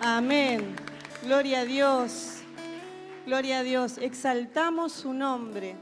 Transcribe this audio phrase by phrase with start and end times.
[0.00, 0.74] Amén.
[1.22, 2.38] Gloria a Dios.
[3.26, 3.98] Gloria a Dios.
[3.98, 5.76] Exaltamos su nombre.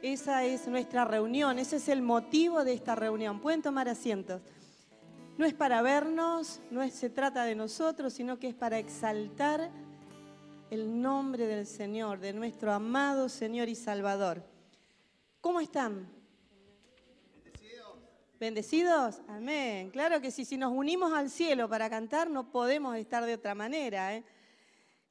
[0.00, 1.58] Esa es nuestra reunión.
[1.58, 3.40] Ese es el motivo de esta reunión.
[3.40, 4.40] Pueden tomar asientos.
[5.36, 9.70] No es para vernos, no se trata de nosotros, sino que es para exaltar
[10.70, 14.42] el nombre del Señor, de nuestro amado Señor y Salvador.
[15.40, 16.17] ¿Cómo están?
[18.38, 19.20] Bendecidos.
[19.26, 19.90] Amén.
[19.90, 24.14] Claro que si nos unimos al cielo para cantar, no podemos estar de otra manera.
[24.14, 24.22] ¿eh?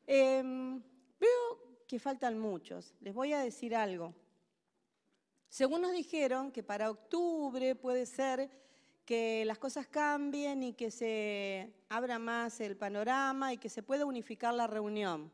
[0.05, 0.81] Em,
[1.19, 2.93] veo que faltan muchos.
[3.01, 4.15] Les voy a decir algo.
[5.49, 8.49] Según nos dijeron que para octubre puede ser
[9.03, 14.05] que las cosas cambien y que se abra más el panorama y que se pueda
[14.05, 15.29] unificar la reunión.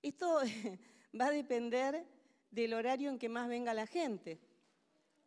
[0.00, 0.38] Esto
[1.20, 2.06] va a depender
[2.52, 4.38] del horario en que más venga la gente.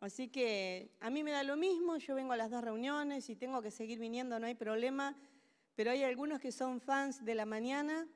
[0.04, 3.36] Así que a mí me da lo mismo, yo vengo a las dos reuniones y
[3.36, 5.16] tengo que seguir viniendo, no hay problema,
[5.74, 8.06] pero hay algunos que son fans de la mañana.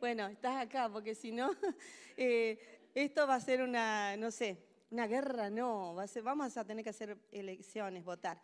[0.00, 1.50] Bueno, estás acá, porque si no,
[2.18, 4.58] eh, esto va a ser una, no sé,
[4.90, 8.42] una guerra, no, vamos a tener que hacer elecciones, votar.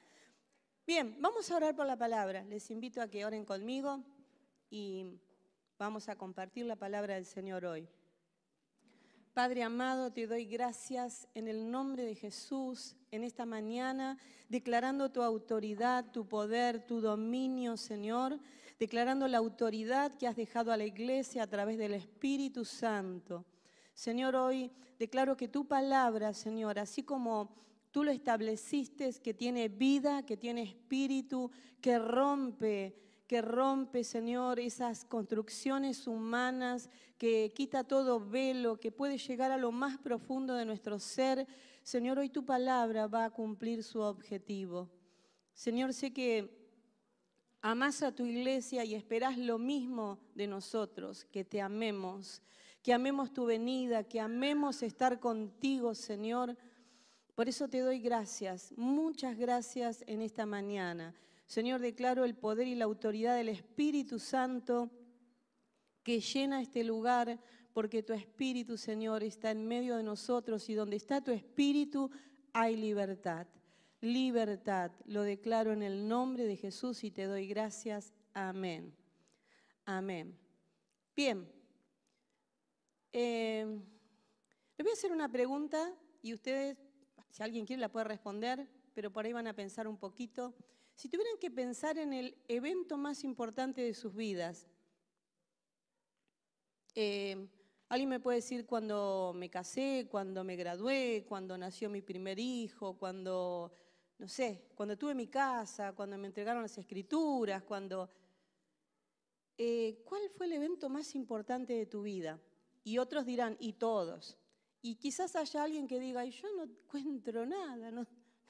[0.86, 2.42] Bien, vamos a orar por la palabra.
[2.44, 4.02] Les invito a que oren conmigo
[4.70, 5.20] y
[5.78, 7.86] vamos a compartir la palabra del Señor hoy.
[9.34, 15.22] Padre amado, te doy gracias en el nombre de Jesús en esta mañana, declarando tu
[15.22, 18.40] autoridad, tu poder, tu dominio, Señor,
[18.80, 23.44] declarando la autoridad que has dejado a la iglesia a través del Espíritu Santo.
[23.94, 27.54] Señor, hoy declaro que tu palabra, Señor, así como
[27.92, 32.96] tú lo estableciste, que tiene vida, que tiene espíritu, que rompe,
[33.30, 39.70] que rompe, Señor, esas construcciones humanas, que quita todo velo, que puede llegar a lo
[39.70, 41.46] más profundo de nuestro ser.
[41.84, 44.90] Señor, hoy tu palabra va a cumplir su objetivo.
[45.54, 46.72] Señor, sé que
[47.62, 52.42] amas a tu iglesia y esperás lo mismo de nosotros, que te amemos
[52.82, 56.56] que amemos tu venida, que amemos estar contigo, Señor.
[57.36, 61.14] Por eso te doy gracias, muchas gracias en esta mañana.
[61.50, 64.88] Señor, declaro el poder y la autoridad del Espíritu Santo
[66.04, 67.40] que llena este lugar,
[67.72, 72.08] porque tu Espíritu, Señor, está en medio de nosotros y donde está tu Espíritu
[72.52, 73.48] hay libertad.
[74.00, 78.14] Libertad, lo declaro en el nombre de Jesús y te doy gracias.
[78.32, 78.94] Amén.
[79.84, 80.38] Amén.
[81.16, 81.50] Bien.
[83.12, 83.66] Eh,
[84.78, 86.78] les voy a hacer una pregunta y ustedes,
[87.28, 90.54] si alguien quiere, la puede responder, pero por ahí van a pensar un poquito.
[91.00, 94.66] Si tuvieran que pensar en el evento más importante de sus vidas,
[96.94, 97.48] eh,
[97.88, 102.98] alguien me puede decir cuando me casé, cuando me gradué, cuando nació mi primer hijo,
[102.98, 103.72] cuando,
[104.18, 108.10] no sé, cuando tuve mi casa, cuando me entregaron las escrituras, cuando...
[109.56, 112.38] Eh, ¿Cuál fue el evento más importante de tu vida?
[112.84, 114.36] Y otros dirán, y todos.
[114.82, 117.90] Y quizás haya alguien que diga, yo no encuentro nada,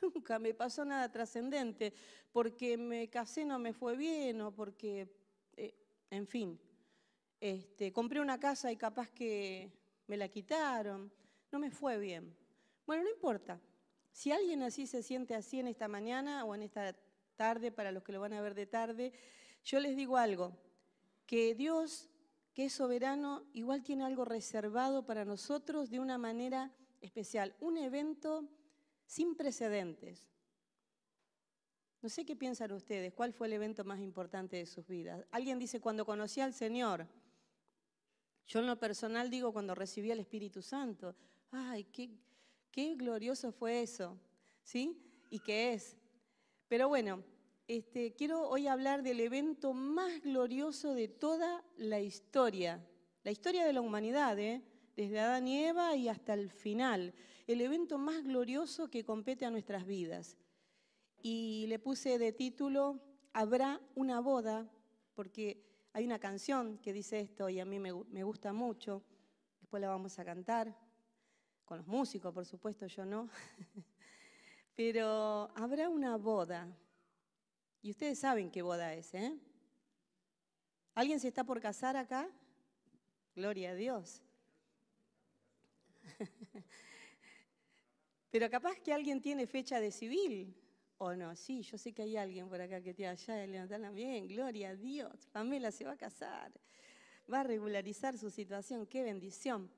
[0.15, 1.93] nunca me pasó nada trascendente,
[2.33, 5.09] porque me casé no me fue bien, o porque,
[5.57, 5.75] eh,
[6.11, 6.59] en fin,
[7.41, 9.71] este, compré una casa y capaz que
[10.07, 11.13] me la quitaron,
[11.51, 12.35] no me fue bien.
[12.87, 13.61] Bueno, no importa.
[14.13, 16.95] Si alguien así se siente así en esta mañana o en esta
[17.37, 19.13] tarde, para los que lo van a ver de tarde,
[19.65, 20.53] yo les digo algo,
[21.27, 22.11] que Dios
[22.55, 28.49] que es soberano, igual tiene algo reservado para nosotros de una manera especial, un evento
[29.11, 30.25] sin precedentes.
[32.01, 35.27] No sé qué piensan ustedes, cuál fue el evento más importante de sus vidas.
[35.33, 37.09] Alguien dice, cuando conocí al Señor.
[38.47, 41.17] Yo en lo personal digo, cuando recibí al Espíritu Santo.
[41.51, 42.09] Ay, qué,
[42.71, 44.17] qué glorioso fue eso,
[44.63, 44.97] ¿sí?
[45.29, 45.97] Y qué es.
[46.69, 47.25] Pero bueno,
[47.67, 52.81] este, quiero hoy hablar del evento más glorioso de toda la historia,
[53.25, 54.63] la historia de la humanidad, ¿eh?
[54.95, 57.15] desde Adán y Eva y hasta el final,
[57.53, 60.37] el evento más glorioso que compete a nuestras vidas.
[61.21, 63.01] Y le puse de título,
[63.33, 64.71] Habrá una boda,
[65.15, 65.63] porque
[65.93, 69.03] hay una canción que dice esto y a mí me, gusta mucho,
[69.61, 70.77] después la vamos a cantar,
[71.65, 73.29] con los músicos, por supuesto, yo no,
[74.77, 76.69] pero habrá una boda.
[77.83, 79.39] Y ustedes saben qué boda es, ¿eh?
[80.95, 82.29] ¿Alguien se está por casar acá?
[83.35, 84.23] Gloria a Dios.
[88.31, 90.55] Pero capaz que alguien tiene fecha de civil,
[90.99, 91.35] ¿o no?
[91.35, 94.77] Sí, yo sé que hay alguien por acá que tiene allá, levantarla bien, gloria a
[94.77, 95.27] Dios.
[95.33, 96.53] Pamela se va a casar,
[97.33, 99.71] va a regularizar su situación, qué bendición.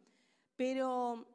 [0.56, 1.26] Pero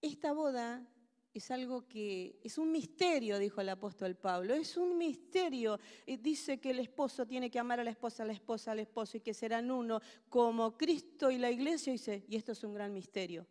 [0.00, 0.84] esta boda
[1.32, 5.78] es algo que es un misterio, dijo el apóstol Pablo, es un misterio.
[6.06, 9.18] Dice que el esposo tiene que amar a la esposa, a la esposa al esposo
[9.18, 11.94] y que serán uno como Cristo y la iglesia.
[11.94, 13.46] y esto es un gran misterio.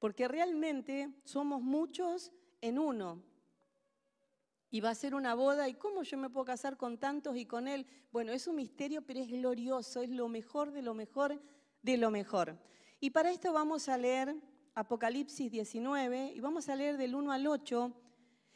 [0.00, 3.22] Porque realmente somos muchos en uno.
[4.72, 7.46] Y va a ser una boda, ¿y cómo yo me puedo casar con tantos y
[7.46, 7.86] con él?
[8.10, 11.40] Bueno, es un misterio, pero es glorioso, es lo mejor de lo mejor
[11.82, 12.58] de lo mejor.
[12.98, 14.36] Y para esto vamos a leer
[14.74, 17.92] Apocalipsis 19 y vamos a leer del 1 al 8.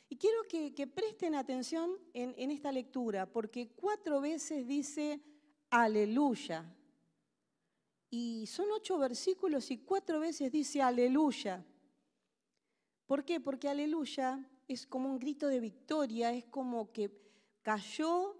[0.08, 5.20] Y quiero que, presten atención en, en esta lectura, porque cuatro veces dice
[5.70, 6.64] aleluya.
[8.16, 11.64] Y son ocho versículos y cuatro veces dice aleluya.
[13.06, 13.40] ¿Por qué?
[13.40, 17.10] Porque aleluya es como un grito de victoria, es como que
[17.62, 18.36] cayó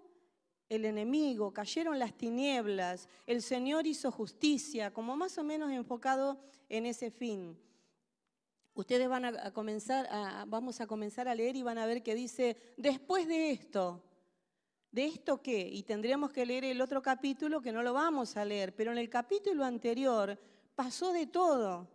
[0.69, 6.39] el enemigo, cayeron las tinieblas, el Señor hizo justicia, como más o menos enfocado
[6.69, 7.59] en ese fin.
[8.75, 10.07] Ustedes van a comenzar,
[10.47, 14.01] vamos a comenzar a leer y van a ver que dice, después de esto,
[14.95, 15.67] ¿de esto qué?
[15.67, 18.97] Y tendríamos que leer el otro capítulo que no lo vamos a leer, pero en
[18.97, 20.39] el capítulo anterior
[20.73, 21.85] pasó de todo.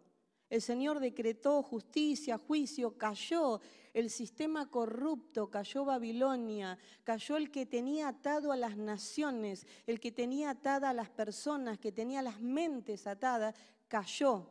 [0.51, 3.63] El Señor decretó justicia, juicio, cayó
[3.95, 10.13] el sistema corrupto, cayó Babilonia, cayó el que tenía atado a las naciones, el que
[10.13, 13.55] tenía atada a las personas, que tenía las mentes atadas,
[13.89, 14.47] cayó.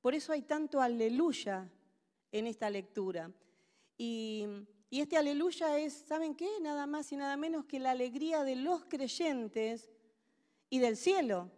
[0.00, 1.70] Por eso hay tanto aleluya
[2.32, 3.30] en esta lectura.
[3.96, 4.48] Y,
[5.00, 6.48] este aleluya es, ¿saben qué?
[6.60, 9.90] Nada más y nada menos que la alegría de los creyentes
[10.70, 11.50] y del cielo.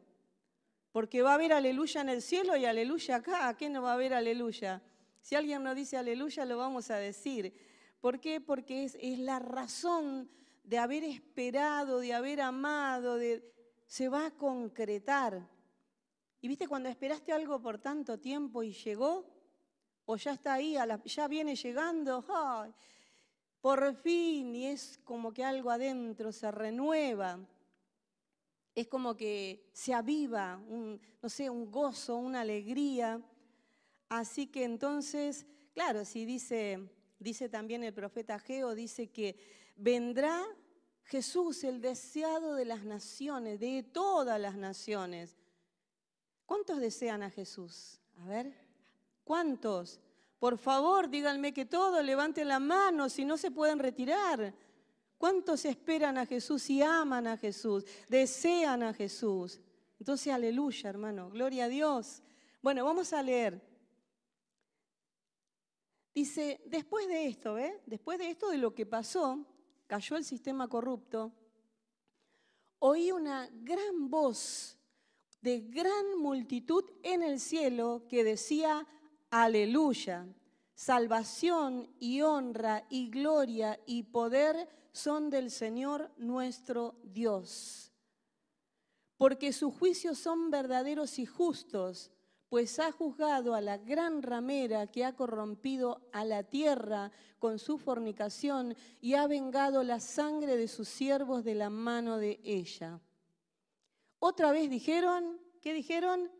[0.93, 3.49] Porque va a haber aleluya en el cielo y aleluya acá.
[3.49, 4.83] ¿A qué no va a haber aleluya?
[5.21, 7.53] Si alguien no dice aleluya, lo vamos a decir.
[8.01, 8.41] ¿Por qué?
[8.41, 10.31] Porque es, la razón
[10.65, 13.43] de haber esperado, de haber amado, de,
[13.87, 15.47] se va a concretar.
[16.41, 19.27] Y viste, cuando esperaste algo por tanto tiempo y llegó,
[20.05, 22.25] o ya está ahí, ya viene llegando,
[23.67, 27.37] por fin, y es como que algo adentro se renueva,
[28.77, 33.21] es como que se aviva, un, no sé, un gozo, una alegría.
[34.09, 36.79] Así que entonces, claro, si dice,
[37.19, 39.37] dice también el profeta Geo, dice que
[39.75, 40.45] vendrá
[41.03, 45.35] Jesús, el deseado de las naciones, de todas las naciones.
[46.45, 47.99] ¿Cuántos desean a Jesús?
[48.19, 48.55] A ver,
[49.25, 50.01] ¿cuántos?
[50.47, 54.55] Por favor, díganme que todos levanten la mano si no se pueden retirar.
[55.19, 57.85] ¿Cuántos esperan a Jesús y aman a Jesús?
[58.09, 59.61] Desean a Jesús.
[59.99, 61.31] Entonces, aleluya, hermano.
[61.31, 62.23] Gloria a Dios.
[62.63, 63.61] Bueno, vamos a leer.
[66.15, 67.83] Dice, después de esto, ¿ve?
[67.85, 69.45] Después de esto, de lo que pasó,
[69.89, 71.33] cayó el sistema corrupto,
[72.79, 74.79] oí una gran voz
[75.41, 78.87] de gran multitud en el cielo que decía,
[79.31, 80.27] aleluya,
[80.75, 87.93] salvación y honra y gloria y poder son del Señor nuestro Dios.
[89.17, 92.11] Porque sus juicios son verdaderos y justos,
[92.49, 97.79] pues ha juzgado a la gran ramera que ha corrompido a la tierra con su
[97.79, 103.01] fornicación y ha vengado la sangre de sus siervos de la mano de ella.
[104.19, 106.31] Otra vez dijeron, ¿qué dijeron?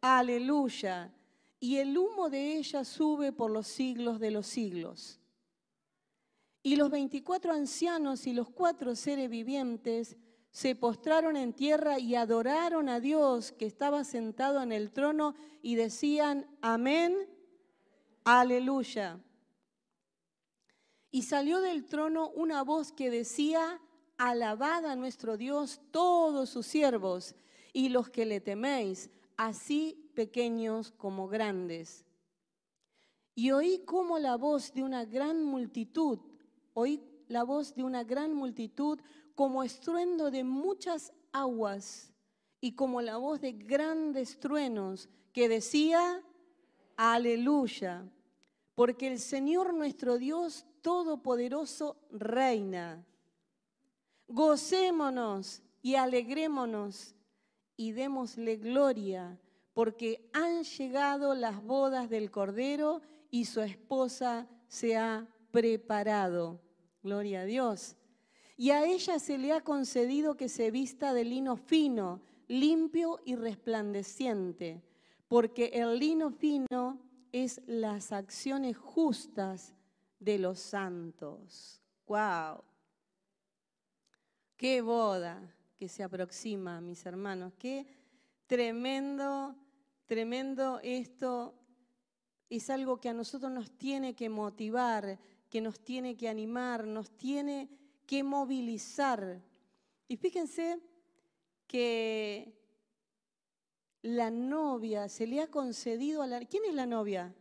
[0.00, 1.12] Aleluya.
[1.66, 5.18] Y el humo de ella sube por los siglos de los siglos.
[6.62, 10.16] Y los veinticuatro ancianos y los cuatro seres vivientes
[10.52, 15.74] se postraron en tierra y adoraron a Dios que estaba sentado en el trono y
[15.74, 17.28] decían, amén,
[18.22, 19.18] aleluya.
[21.10, 23.80] Y salió del trono una voz que decía,
[24.18, 27.34] alabad a nuestro Dios todos sus siervos
[27.72, 32.04] y los que le teméis, así pequeños como grandes.
[33.36, 36.18] Y oí como la voz de una gran multitud,
[36.74, 38.98] oí la voz de una gran multitud
[39.36, 42.12] como estruendo de muchas aguas
[42.60, 46.22] y como la voz de grandes truenos que decía,
[46.96, 48.10] aleluya,
[48.74, 53.04] porque el Señor nuestro Dios Todopoderoso reina.
[54.28, 57.14] Gocémonos y alegrémonos
[57.76, 59.38] y démosle gloria,
[59.76, 66.62] porque han llegado las bodas del Cordero y su esposa se ha preparado.
[67.02, 67.94] Gloria a Dios.
[68.56, 73.36] Y a ella se le ha concedido que se vista de lino fino, limpio y
[73.36, 74.82] resplandeciente,
[75.28, 76.98] porque el lino fino
[77.30, 79.74] es las acciones justas
[80.18, 81.82] de los santos.
[82.06, 82.64] ¡Wow!
[84.56, 87.52] Qué boda que se aproxima, mis hermanos.
[87.58, 87.86] Qué
[88.46, 89.54] tremendo,
[90.06, 91.54] tremendo esto
[92.48, 95.18] es algo que a nosotros nos tiene que motivar,
[95.50, 97.68] que nos tiene que animar, nos tiene
[98.06, 99.42] que movilizar.
[100.08, 100.80] Y fíjense
[101.66, 102.54] que
[104.02, 106.40] la novia se le ha concedido a la...
[106.40, 107.34] ¿Quién es la novia?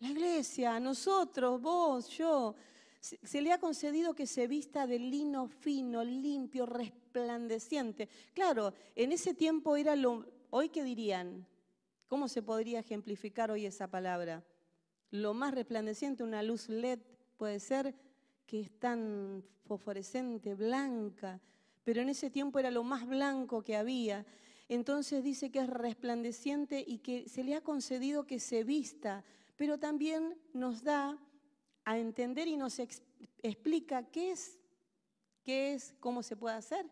[0.00, 2.54] La iglesia, nosotros, vos, yo.
[3.00, 8.08] Se, le ha concedido que se vista de lino fino, limpio, resplandeciente.
[8.32, 10.24] Claro, en ese tiempo era lo...
[10.54, 11.46] ¿Hoy qué dirían?
[12.08, 14.44] ¿Cómo se podría ejemplificar hoy esa palabra?
[15.10, 16.98] Lo más resplandeciente, una luz LED
[17.38, 17.94] puede ser
[18.44, 21.40] que es tan fosforescente, blanca,
[21.84, 24.26] pero en ese tiempo era lo más blanco que había.
[24.68, 29.24] Entonces dice que es resplandeciente y que se le ha concedido que se vista,
[29.56, 31.18] pero también nos da
[31.86, 34.58] a entender y nos explica qué es,
[35.44, 36.84] qué es, cómo se puede hacer,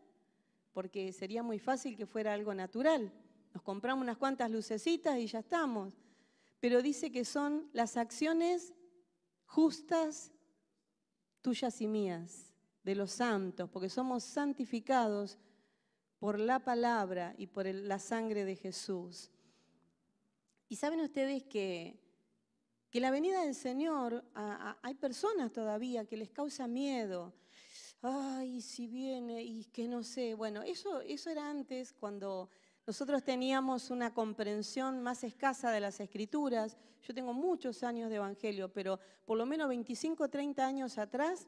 [0.73, 3.13] porque sería muy fácil que fuera algo natural.
[3.53, 5.95] Nos compramos unas cuantas lucecitas y ya estamos.
[6.61, 8.75] Pero dice que son las acciones
[9.47, 10.33] justas
[11.41, 12.53] tuyas y mías,
[12.83, 15.39] de los santos, porque somos santificados
[16.19, 19.31] por la palabra y por la sangre de Jesús.
[20.69, 21.99] Y saben ustedes que,
[22.91, 27.35] que la venida del Señor, hay personas todavía que les causa miedo.
[28.03, 30.35] Ay, si viene y que no sé.
[30.35, 32.51] Bueno, eso, eso era antes cuando
[32.91, 36.77] nosotros teníamos una comprensión más escasa de las escrituras.
[37.07, 41.47] Yo tengo muchos años de evangelio, pero por lo menos 25 o 30 años atrás,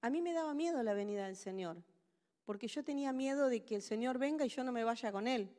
[0.00, 1.80] a mí me daba miedo la venida del Señor,
[2.44, 5.28] porque yo tenía miedo de que el Señor venga y yo no me vaya con
[5.28, 5.54] Él.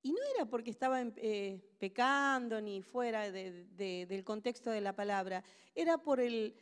[0.00, 5.42] Y no era porque estaba eh, pecando ni fuera del contexto de la palabra,
[5.74, 6.54] era por el,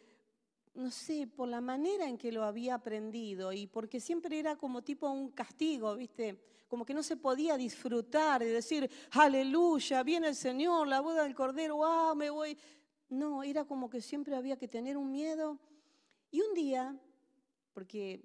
[0.75, 4.83] no sé, por la manera en que lo había aprendido y porque siempre era como
[4.83, 6.39] tipo un castigo, ¿viste?
[6.73, 11.35] como que no se podía disfrutar y decir, aleluya, viene el Señor, la boda del
[11.35, 12.57] Cordero, ah, me voy.
[13.11, 15.59] No, era como que siempre había que tener un miedo.
[16.31, 16.99] Y un día,
[17.75, 18.23] porque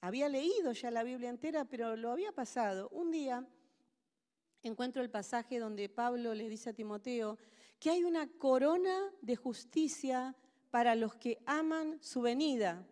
[0.00, 3.46] había leído ya la Biblia entera, pero lo había pasado, un día
[4.64, 7.38] encuentro el pasaje donde Pablo le dice a Timoteo
[7.78, 10.34] que hay una corona de justicia
[10.76, 12.86] para los que aman su venida.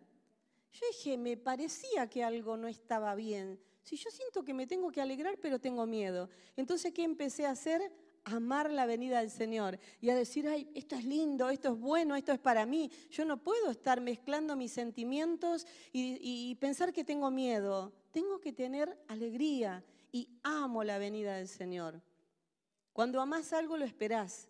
[0.71, 3.59] Yo dije, me parecía que algo no estaba bien.
[3.83, 6.27] Si yo siento que me tengo que alegrar, pero tengo miedo.
[6.57, 7.93] Entonces, ¿qué empecé a hacer?
[8.23, 12.15] Amar la venida del Señor y a decir, ay, esto es lindo, esto es bueno,
[12.15, 12.89] esto es para mí.
[13.11, 17.93] Yo no puedo estar mezclando mis sentimientos y, y pensar que tengo miedo.
[18.09, 22.01] Tengo que tener alegría y amo la venida del Señor.
[22.93, 24.49] Cuando amas algo, lo esperás.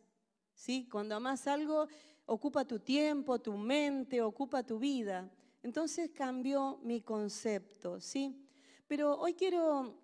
[0.56, 0.88] ¿sí?
[0.90, 1.88] Cuando amas algo,
[2.26, 5.30] ocupa tu tiempo, tu mente, ocupa tu vida.
[5.64, 8.48] Entonces cambió mi concepto, ¿sí?
[8.88, 9.96] Pero hoy quiero,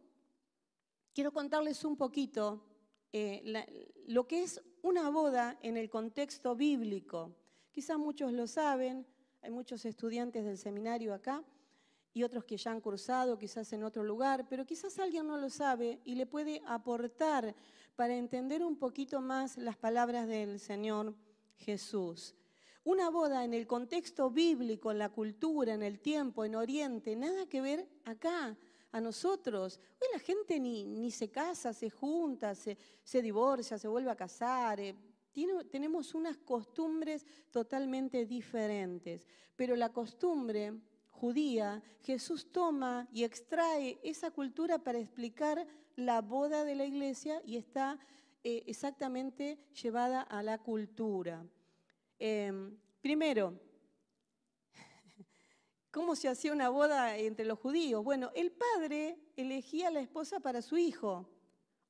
[1.14, 2.64] quiero contarles un poquito
[3.14, 3.44] eh,
[4.08, 7.36] lo que es una boda en el contexto bíblico.
[7.72, 9.06] Quizás muchos lo saben,
[9.42, 11.44] hay muchos estudiantes del seminario acá
[12.14, 15.50] y otros que ya han cursado, quizás en otro lugar, pero quizás alguien no lo
[15.50, 17.56] sabe y le puede aportar
[17.96, 21.14] para entender un poquito más las palabras del Señor
[21.62, 22.36] Jesús.
[22.84, 27.48] Una boda en el contexto bíblico, en la cultura, en el tiempo, en Oriente, nada
[27.48, 28.58] que ver acá
[28.92, 29.80] a nosotros.
[30.02, 34.16] Hoy la gente ni, ni se casa, se junta, se, se, divorcia, se vuelve a
[34.16, 34.80] casar.
[34.80, 34.96] Eh,
[35.70, 40.74] tenemos unas costumbres totalmente diferentes, pero la costumbre
[41.22, 47.58] judía, Jesús toma y extrae esa cultura para explicar la boda de la iglesia y
[47.58, 48.00] está
[48.44, 51.46] eh, exactamente llevada a la cultura.
[52.18, 53.60] Em, primero,
[55.92, 58.04] ¿Cómo se hacía una boda entre los judíos?
[58.04, 61.28] Bueno, el padre elegía la esposa para su hijo.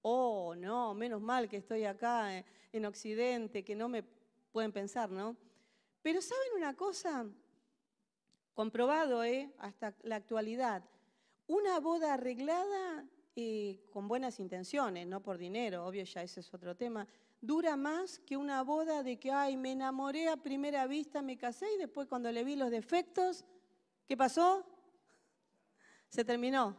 [0.02, 4.04] Oh, no, menos mal que estoy acá eh, en Occidente, que no me
[4.52, 5.38] pueden pensar, ¿no?
[6.02, 7.28] Pero ¿saben una cosa?
[8.56, 9.54] Comprobado, ¿eh?
[9.60, 10.84] Hasta la actualidad.
[11.46, 13.06] Una boda arreglada
[13.92, 17.08] con buenas intenciones, no por dinero, obvio ya ese es otro tema,
[17.40, 21.66] dura más que una boda de que, ay, me enamoré a primera vista, me casé
[21.74, 23.46] y después cuando le vi los defectos,
[24.12, 24.66] ¿Qué pasó?
[26.10, 26.76] Se terminó.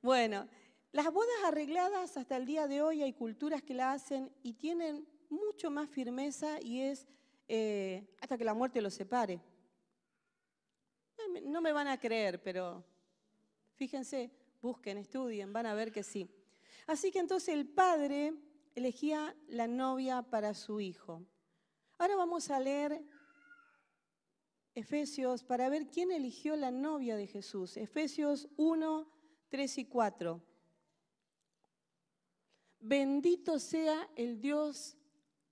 [0.00, 0.48] Bueno,
[0.92, 5.04] las bodas arregladas hasta el día de hoy hay culturas que la hacen y tienen
[5.30, 7.08] mucho más firmeza y es
[7.48, 9.40] eh, hasta que la muerte los separe.
[11.42, 12.84] No me van a creer, pero
[13.74, 14.30] fíjense,
[14.64, 16.26] busquen, estudien, van a ver que sí.
[16.86, 18.32] Así que entonces el padre
[18.74, 21.22] elegía la novia para su hijo.
[21.98, 23.04] Ahora vamos a leer
[24.74, 27.76] Efesios para ver quién eligió la novia de Jesús.
[27.76, 29.06] Efesios 1,
[29.50, 30.42] 3 y 4.
[32.80, 34.96] bendito sea el Dios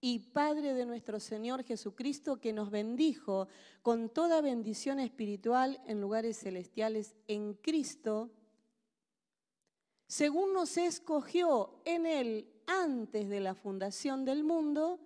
[0.01, 3.47] y Padre de nuestro Señor Jesucristo, que nos bendijo
[3.83, 8.33] con toda bendición espiritual en lugares celestiales en Cristo,
[10.13, 15.01] según nos escogió en Él antes de la fundación del mundo,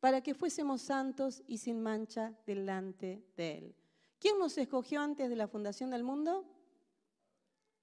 [0.00, 3.74] para que fuésemos santos y sin mancha delante de Él.
[4.18, 6.44] ¿Quién nos escogió antes de la fundación del mundo?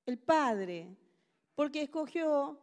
[0.06, 0.96] El Padre,
[1.56, 2.62] porque escogió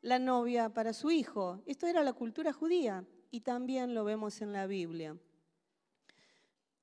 [0.00, 1.60] la novia para su hijo.
[1.66, 5.18] Esto era la cultura judía y también lo vemos en la Biblia.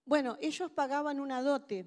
[0.04, 1.86] Bueno, ellos pagaban una dote.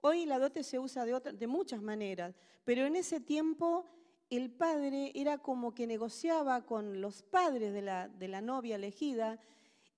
[0.00, 3.97] Hoy la dote se usa de, de muchas maneras, pero en ese tiempo
[4.30, 9.40] el padre era como que negociaba con los padres de la, de la novia elegida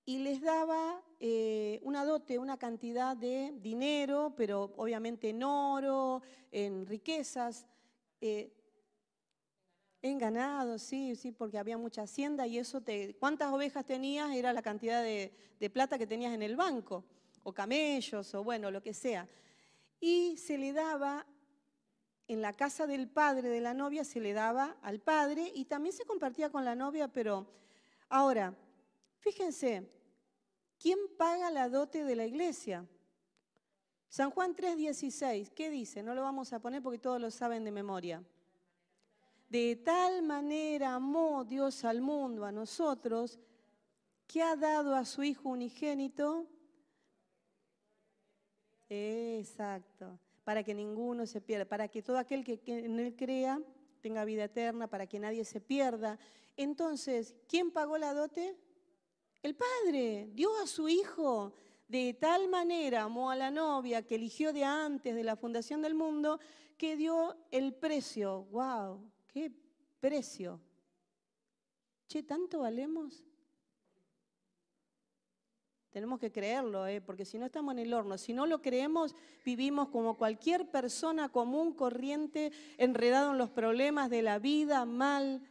[0.05, 6.21] y les daba eh, una dote, una cantidad de dinero, pero obviamente en oro,
[6.51, 7.65] en riquezas.
[8.19, 8.51] Eh,
[10.03, 13.15] en ganado, sí, sí, porque había mucha hacienda y eso te.
[13.19, 14.31] ¿Cuántas ovejas tenías?
[14.31, 15.31] Era la cantidad de,
[15.71, 17.03] plata que tenías en el banco,
[17.43, 19.29] o camellos, o bueno, lo que sea.
[19.99, 21.27] Y se le daba,
[22.33, 25.93] en la casa del padre de la novia, se le daba al padre y también
[25.93, 27.45] se compartía con la novia, pero
[28.07, 28.55] ahora,
[29.19, 29.89] fíjense,
[30.79, 32.87] ¿quién paga la dote de la iglesia?
[34.07, 36.03] San Juan 3:16, ¿qué dice?
[36.03, 38.23] No lo vamos a poner porque todos lo saben de memoria.
[39.49, 43.39] De tal manera amó Dios al mundo, a nosotros,
[44.25, 46.47] que ha dado a su Hijo unigénito.
[48.87, 53.61] Exacto, para que ninguno se pierda, para que todo aquel que en Él crea
[54.01, 56.17] tenga vida eterna, para que nadie se pierda.
[56.57, 58.55] Entonces, ¿quién pagó la dote?
[59.43, 61.53] El Padre dio a su Hijo.
[61.87, 65.93] De tal manera amó a la novia que eligió de antes de la fundación del
[65.93, 66.39] mundo,
[66.77, 68.43] que dio el precio.
[68.45, 69.11] ¡Wow!
[69.27, 69.51] ¿Qué
[69.99, 70.61] precio?
[72.07, 73.25] Che, ¿tanto valemos?
[75.91, 77.01] Tenemos que creerlo, ¿eh?
[77.01, 78.17] porque si no estamos en el horno.
[78.17, 84.21] Si no lo creemos, vivimos como cualquier persona común, corriente, enredado en los problemas de
[84.21, 85.41] la vida, mal.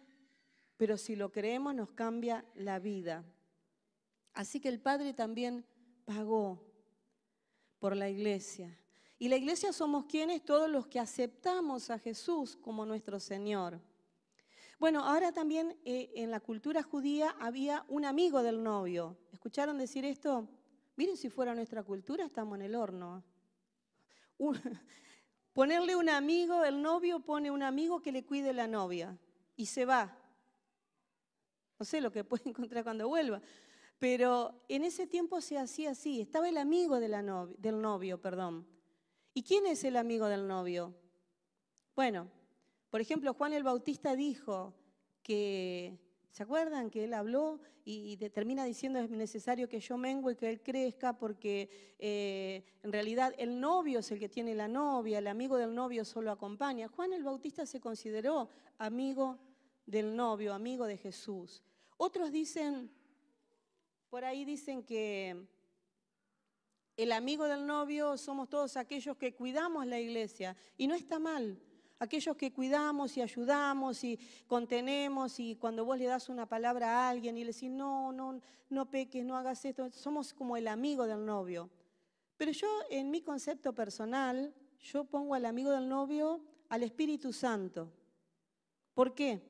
[0.78, 3.22] Pero si lo creemos, nos cambia la vida.
[4.32, 5.66] Así que el Padre también
[6.06, 6.64] pagó
[7.78, 8.78] por la iglesia.
[9.18, 13.78] Y la iglesia somos quienes, todos los que aceptamos a Jesús como nuestro Señor.
[14.78, 19.18] Bueno, ahora también eh, en la cultura judía había un amigo del novio.
[19.40, 20.46] ¿Escucharon decir esto?
[20.96, 23.24] Miren si fuera nuestra cultura, estamos en el horno.
[25.54, 29.16] ponerle un amigo, el novio pone un amigo que le cuide la novia
[29.56, 30.14] y se va.
[31.78, 33.40] No sé lo que puede encontrar cuando vuelva.
[33.98, 36.20] Pero en ese tiempo se hacía así.
[36.20, 38.66] Estaba el amigo del novio, perdón.
[39.32, 40.94] ¿Y quién es el amigo del novio?
[41.96, 42.28] Bueno,
[42.90, 44.74] por ejemplo, Juan el Bautista dijo
[45.22, 45.98] que,
[46.30, 50.48] ¿se acuerdan que él habló y, termina diciendo es necesario que yo mengue y que
[50.48, 55.26] él crezca porque eh, en realidad el novio es el que tiene la novia, el
[55.26, 56.88] amigo del novio solo acompaña?
[56.88, 59.38] Juan el Bautista se consideró amigo
[59.86, 61.62] del novio, amigo de Jesús.
[61.96, 62.90] Otros dicen,
[64.08, 65.48] por ahí dicen que
[66.96, 70.56] el amigo del novio somos todos aquellos que cuidamos la iglesia.
[70.76, 71.58] Y no está mal.
[72.00, 77.10] Aquellos que cuidamos y ayudamos y contenemos y cuando vos le das una palabra a
[77.10, 81.06] alguien y le decís, no, no, no peques, no hagas esto, somos como el amigo
[81.06, 81.68] del novio.
[82.38, 87.92] Pero yo en mi concepto personal, yo pongo al amigo del novio al Espíritu Santo.
[88.94, 89.42] ¿Por qué?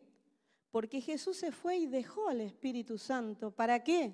[0.72, 3.52] Porque Jesús se fue y dejó al Espíritu Santo.
[3.52, 4.12] ¿Para qué?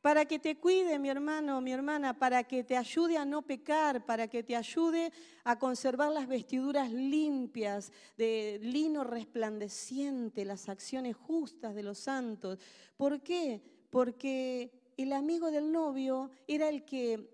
[0.00, 4.06] Para que te cuide, mi hermano, mi hermana, para que te ayude a no pecar,
[4.06, 5.12] para que te ayude
[5.44, 12.58] a conservar las vestiduras limpias, de lino resplandeciente, las acciones justas de los santos.
[12.96, 13.60] ¿Por qué?
[13.90, 17.28] Porque el amigo del novio era el que,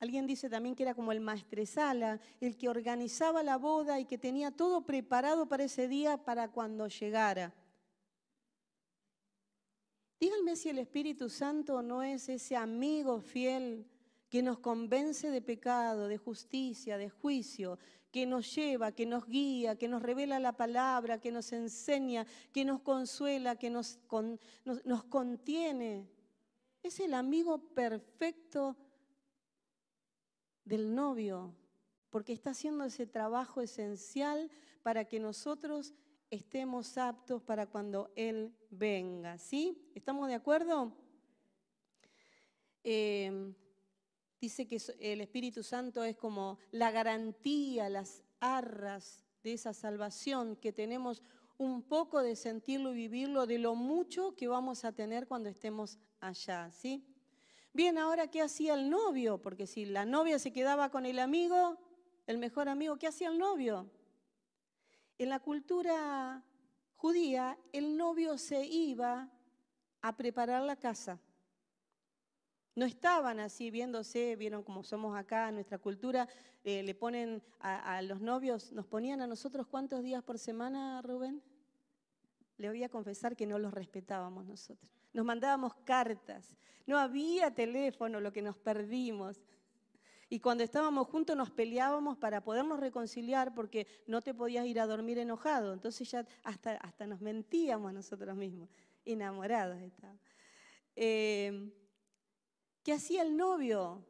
[0.00, 4.18] alguien dice también que era como el maestresala, el que organizaba la boda y que
[4.18, 7.54] tenía todo preparado para ese día para cuando llegara.
[10.24, 13.86] Díganme si el Espíritu Santo no es ese amigo fiel
[14.30, 17.78] que nos convence de pecado, de justicia, de juicio,
[18.10, 22.64] que nos lleva, que nos guía, que nos revela la palabra, que nos enseña, que
[22.64, 23.98] nos consuela, que nos,
[24.64, 26.08] nos, contiene.
[26.82, 28.78] Es el amigo perfecto
[30.64, 31.54] del novio,
[32.08, 34.50] porque está haciendo ese trabajo esencial
[34.82, 35.92] para que nosotros
[36.34, 39.38] estemos aptos para cuando Él venga.
[39.38, 39.90] ¿Sí?
[39.94, 40.92] ¿Estamos de acuerdo?
[42.82, 43.54] Em,
[44.40, 50.72] dice que el Espíritu Santo es como la garantía, las arras de esa salvación que
[50.72, 51.22] tenemos
[51.56, 55.98] un poco de sentirlo y vivirlo de lo mucho que vamos a tener cuando estemos
[56.20, 57.04] allá, ¿sí?
[57.72, 59.38] Bien, ahora, ¿qué hacía el novio?
[59.40, 61.78] Porque si la novia se quedaba con el amigo,
[62.26, 63.88] el mejor amigo, ¿qué hacía el novio?
[65.18, 66.42] En la cultura
[66.96, 69.30] judía, el novio se iba
[70.00, 71.20] a preparar la casa.
[72.74, 76.28] No estaban así viéndose, vieron como somos acá en nuestra cultura,
[76.64, 81.40] eh, le ponen a, los novios, nos ponían a nosotros cuántos días por semana, Rubén?
[82.56, 84.90] Le voy a confesar que no los respetábamos nosotros.
[85.12, 89.40] Nos mandábamos cartas, no había teléfono, lo que nos perdimos.
[90.34, 94.86] Y cuando estábamos juntos nos peleábamos para podernos reconciliar porque no te podías ir a
[94.88, 95.72] dormir enojado.
[95.72, 98.68] Entonces ya hasta, hasta nos mentíamos nosotros mismos,
[99.04, 100.20] enamorados estábamos.
[100.96, 101.72] Eh,
[102.82, 104.04] ¿Qué hacía el novio?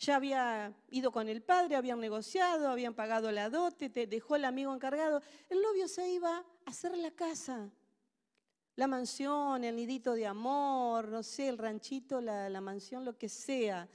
[0.00, 4.44] Ya había ido con el padre, habían negociado, habían pagado la dote, te dejó el
[4.44, 5.22] amigo encargado.
[5.48, 7.70] El novio se iba a hacer la casa,
[8.76, 13.30] la mansión, el nidito de amor, no sé, el ranchito, la, la mansión, lo que
[13.30, 13.88] sea.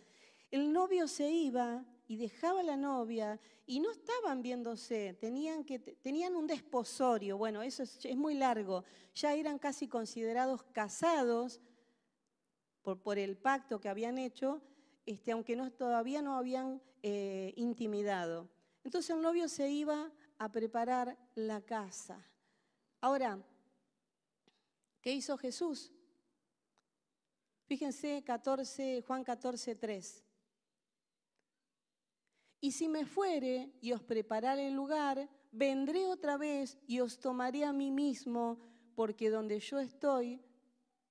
[0.53, 5.79] El novio se iba y dejaba a la novia y no estaban viéndose, tenían, que,
[5.79, 8.83] tenían un desposorio, bueno, eso es, muy largo,
[9.15, 11.59] ya eran casi considerados casados
[12.83, 14.61] por, el pacto que habían hecho,
[15.07, 18.47] este, aunque no, todavía no habían eh, intimidado.
[18.83, 22.23] Entonces el novio se iba a preparar la casa.
[23.01, 23.43] Ahora,
[25.01, 25.91] ¿qué hizo Jesús?
[27.65, 30.23] Fíjense 14, Juan 14, 3.
[32.63, 37.65] Y si me fuere y os prepararé el lugar, vendré otra vez y os tomaré
[37.65, 38.57] a mí mismo,
[38.95, 40.41] porque donde yo estoy,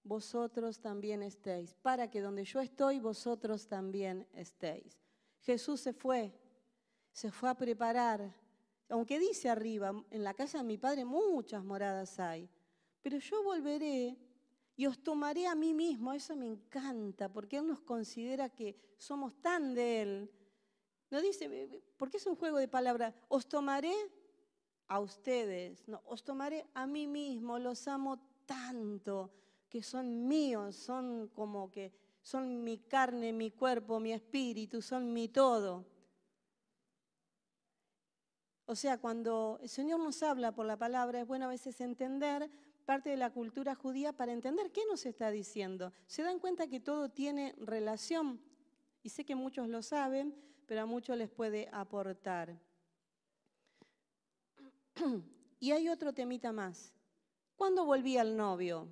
[0.03, 4.99] vosotros también estéis, para que donde yo estoy, vosotros también estéis.
[5.41, 6.33] Jesús se fue,
[7.13, 8.35] se fue a preparar,
[8.89, 12.49] aunque dice arriba, en la casa de mi Padre muchas moradas hay,
[13.03, 14.17] pero yo volveré
[14.75, 19.35] y os tomaré a mí mismo, eso me encanta, porque Él nos considera que somos
[19.43, 20.31] tan de Él.
[21.13, 21.47] No dice,
[21.99, 23.93] porque es un juego de palabras, os tomaré
[24.89, 29.31] a ustedes, no, os tomaré a mí mismo, los amo tanto
[29.69, 35.29] que son míos, son como que son mi carne, mi cuerpo, mi espíritu, son mi
[35.29, 35.85] todo.
[38.65, 42.51] O sea, cuando el Señor nos habla por la palabra, es bueno a veces entender
[42.87, 45.93] parte de la cultura judía para entender qué nos está diciendo.
[46.07, 48.41] Se dan cuenta que todo tiene relación,
[49.03, 52.59] y sé que muchos lo saben, pero a muchos les puede aportar.
[55.61, 56.93] Y hay otro temita más.
[57.55, 58.89] ¿Cuándo volvía el novio?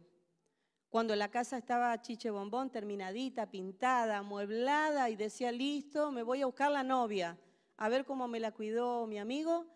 [0.88, 6.46] Cuando la casa estaba chiche bombón, terminadita, pintada, amueblada y decía, listo, me voy a
[6.46, 7.36] buscar la novia,
[7.76, 9.66] a ver cómo me la cuidó mi amigo,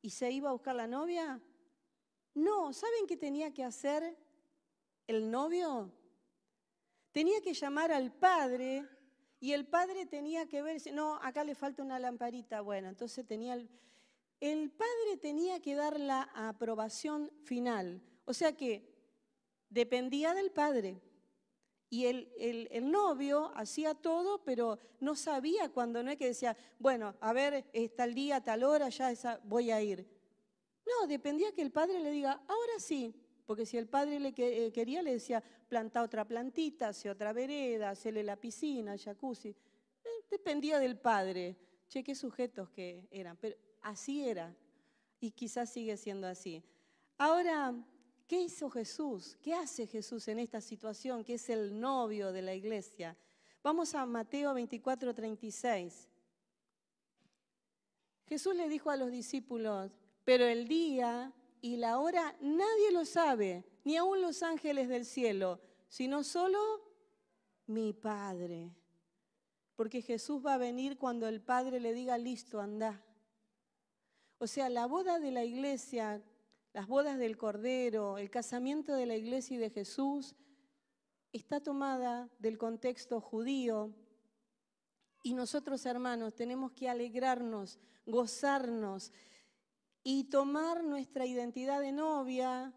[0.00, 1.40] y se iba a buscar la novia.
[2.34, 4.16] No, ¿saben qué tenía que hacer
[5.06, 5.92] el novio?
[7.10, 8.88] Tenía que llamar al padre
[9.40, 13.54] y el padre tenía que ver, no, acá le falta una lamparita, bueno, entonces tenía
[13.54, 13.68] el,
[14.40, 18.02] el padre tenía que dar la aprobación final.
[18.24, 18.94] O sea que
[19.68, 21.00] dependía del padre.
[21.90, 27.14] Y el, el, novio hacía todo, pero no sabía cuando no es que decía, bueno,
[27.20, 30.06] a ver, el día, tal hora, ya esa, voy a ir.
[30.84, 33.14] No, dependía que el padre le diga, ahora sí,
[33.46, 37.90] porque si el padre le eh, quería, le decía, planta otra plantita, hace otra vereda,
[37.90, 39.48] hacele la piscina, jacuzzi.
[39.48, 41.56] Eh, dependía del padre.
[41.88, 44.54] Che, qué sujetos que eran, pero así era.
[45.20, 46.62] Y quizás sigue siendo así.
[47.18, 47.74] Ahora,
[48.26, 49.36] ¿Qué hizo Jesús?
[49.42, 53.16] ¿Qué hace Jesús en esta situación que es el novio de la iglesia?
[53.62, 56.08] Vamos a Mateo 24, 36.
[58.26, 59.92] Jesús le dijo a los discípulos,
[60.24, 61.32] pero el día
[61.64, 66.60] y la hora nadie lo sabe, ni aun los ángeles del cielo, sino solo
[67.66, 68.70] mi Padre.
[69.74, 73.02] Porque Jesús va a venir cuando el Padre le diga, listo, anda.
[74.36, 76.22] O sea, la boda de la iglesia
[76.74, 80.34] las bodas del Cordero, el casamiento de la iglesia y de Jesús,
[81.32, 83.94] está tomada del contexto judío.
[85.22, 89.12] Y nosotros, hermanos, tenemos que alegrarnos, gozarnos
[90.04, 92.72] y tomar nuestra identidad de novia,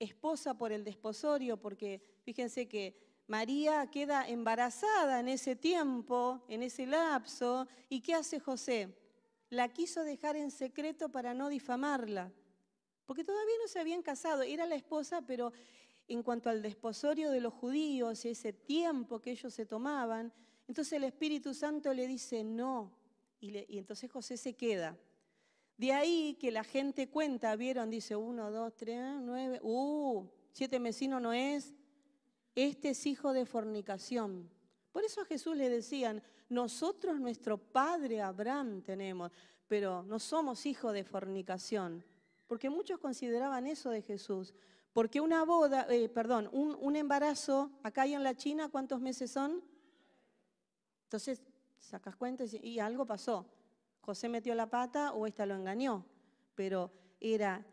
[0.00, 6.86] esposa por el desposorio, porque fíjense que María queda embarazada en ese tiempo, en ese
[6.86, 8.98] lapso, ¿y qué hace José?
[9.50, 12.32] La quiso dejar en secreto para no difamarla
[13.06, 15.52] porque todavía no se habían casado, era la esposa, pero
[16.08, 20.32] en cuanto al desposorio de los judíos y ese tiempo que ellos se tomaban,
[20.66, 22.90] entonces el Espíritu Santo le dice no,
[23.40, 24.96] y, y entonces José se queda.
[25.76, 31.20] De ahí que la gente cuenta, vieron, dice uno, dos, tres, nueve, uh, siete vecinos
[31.20, 31.74] no es.
[32.54, 34.50] Este es hijo de fornicación.
[34.92, 39.32] Por eso a Jesús le decían, nosotros nuestro padre Abraham tenemos,
[39.66, 42.04] pero no somos hijos de fornicación.
[42.46, 44.52] Porque muchos consideraban eso de Jesús.
[44.92, 49.64] Porque una boda, eh, perdón, un, embarazo, acá y en la China, ¿cuántos meses son?
[51.04, 51.42] Entonces,
[51.78, 53.46] sacas cuenta y algo pasó.
[54.02, 56.04] José metió la pata o esta lo engañó,
[56.56, 57.64] pero era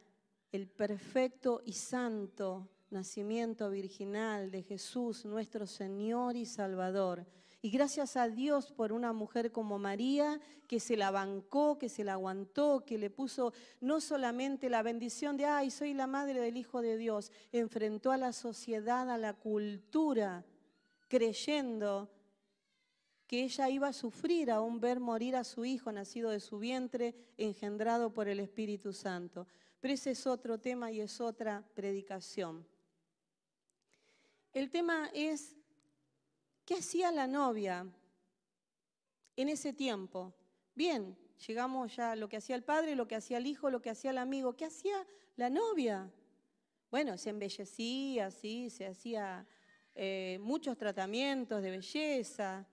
[0.51, 7.25] el perfecto y santo nacimiento virginal de Jesús, nuestro Señor y Salvador.
[7.61, 12.03] Y gracias a Dios por una mujer como María, que se la bancó, que se
[12.03, 16.57] la aguantó, que le puso no solamente la bendición de, ay, soy la madre del
[16.57, 20.45] Hijo de Dios, enfrentó a la sociedad, a la cultura,
[21.09, 22.09] creyendo
[23.29, 27.13] que ella iba a sufrir aún ver morir a su hijo nacido de su vientre,
[27.37, 29.45] engendrado por el Espíritu Santo.
[29.79, 32.65] Pero ese es otro tema y es otra predicación.
[34.51, 35.55] El tema es,
[36.65, 37.85] ¿qué hacía la novia
[39.35, 40.33] en ese tiempo?
[40.73, 41.15] Bien,
[41.45, 43.91] llegamos ya a lo que hacía el padre, lo que hacía el hijo, lo que
[43.91, 44.57] hacía el amigo.
[44.57, 46.11] ¿Qué hacía la novia?
[46.89, 49.45] Bueno, se embellecía, sí, se hacía
[49.93, 52.67] eh, muchos tratamientos de belleza,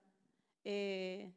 [0.69, 1.33] eh,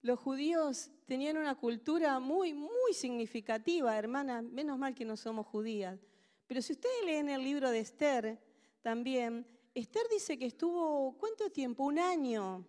[0.00, 6.00] los judíos tenían una cultura muy, muy significativa, hermana, menos mal que no somos judías.
[6.46, 8.40] Pero si ustedes leen el libro de Esther,
[8.80, 11.84] también, Esther dice que estuvo, ¿cuánto tiempo?
[11.84, 12.66] Un año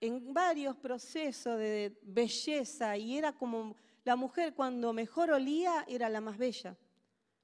[0.00, 6.20] en varios procesos de belleza y era como la mujer cuando mejor olía era la
[6.20, 6.76] más bella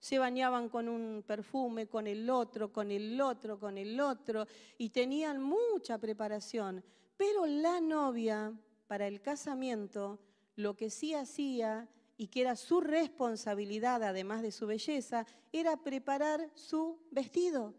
[0.04, 4.90] se bañaban con un perfume, con el otro, con el otro, con el otro, y
[4.90, 6.84] tenían mucha preparación.
[7.16, 8.52] Pero la novia,
[8.86, 10.18] para el casamiento,
[10.56, 11.88] lo que sí hacía
[12.18, 17.72] y que era su responsabilidad, además de su belleza, era preparar su vestido.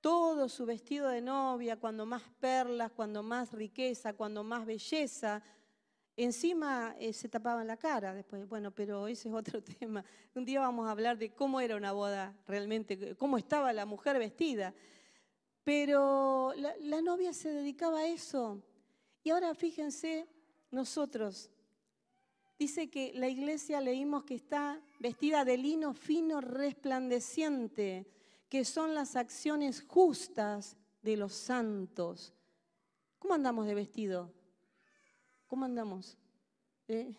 [0.00, 5.40] Todo su vestido de novia, cuando más perlas, cuando más riqueza, cuando más belleza,
[6.16, 10.04] Encima eh, se tapaban la cara después, bueno, pero ese es otro tema.
[10.34, 14.18] Un día vamos a hablar de cómo era una boda realmente, cómo estaba la mujer
[14.18, 14.72] vestida.
[15.64, 18.62] Pero la, la novia se dedicaba a eso.
[19.24, 20.28] Y ahora fíjense,
[20.70, 21.50] nosotros,
[22.58, 28.06] dice que la iglesia leímos que está vestida de lino fino resplandeciente,
[28.48, 32.34] que son las acciones justas de los santos.
[33.18, 34.32] ¿Cómo andamos de vestido?
[35.46, 36.16] ¿Cómo andamos?
[36.88, 37.14] ¿Eh?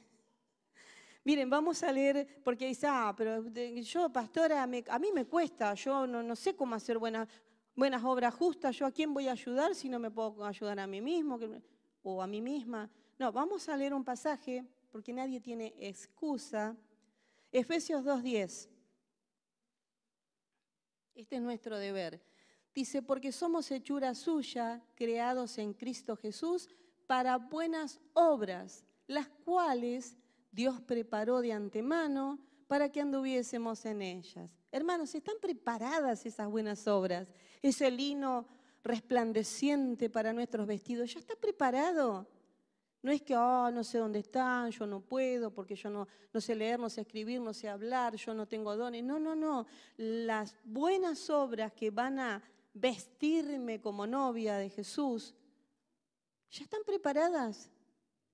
[1.23, 6.05] Miren, vamos a leer, porque dice, ah, pero yo, pastora, a mí me cuesta, yo
[6.05, 7.27] no, sé cómo hacer buenas,
[7.75, 10.85] buenas obras justas, yo a quién voy a ayudar si no me puedo ayudar a
[10.85, 11.39] mí mismo
[12.03, 12.91] o a mí misma.
[13.17, 16.77] No, vamos a leer un pasaje, porque nadie tiene excusa.
[17.51, 18.69] Efesios 2.10.
[21.15, 22.21] Este es nuestro deber.
[22.73, 26.69] Dice, porque somos hechura suya, creados en Cristo Jesús,
[27.07, 30.17] para buenas obras, las cuales
[30.51, 34.57] Dios preparó de antemano para que anduviésemos en ellas.
[34.71, 37.27] Hermanos, ¿están preparadas esas buenas obras?
[37.61, 38.47] Ese lino
[38.83, 42.27] resplandeciente para nuestros vestidos, ¿ya está preparado?
[43.01, 46.41] No es que, oh, no sé dónde están, yo no puedo, porque yo no, no
[46.41, 49.03] sé leer, no sé escribir, no sé hablar, yo no tengo dones.
[49.03, 49.67] No, no, no.
[49.97, 52.41] Las buenas obras que van a
[52.73, 55.35] vestirme como novia de Jesús
[56.55, 57.69] ya están preparadas.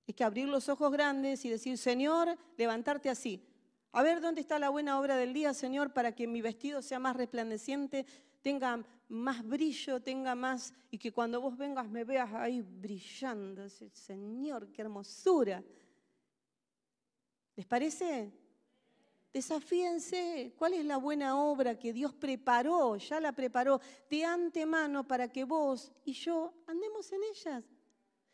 [0.08, 3.44] Hay que abrir los ojos grandes y decir, Señor, levantarte así.
[3.92, 7.00] A ver dónde está la buena obra del día, Señor, para que mi vestido sea
[7.00, 8.06] más resplandeciente,
[8.42, 13.68] tenga más brillo, tenga más, y que cuando vos vengas me veas ahí brillando.
[13.70, 15.64] Señor, qué hermosura.
[17.56, 18.32] ¿Les parece?
[19.34, 23.80] Desafíense cuál es la buena obra que Dios preparó, ya la preparó
[24.10, 27.64] de antemano para que vos y yo andemos en ellas.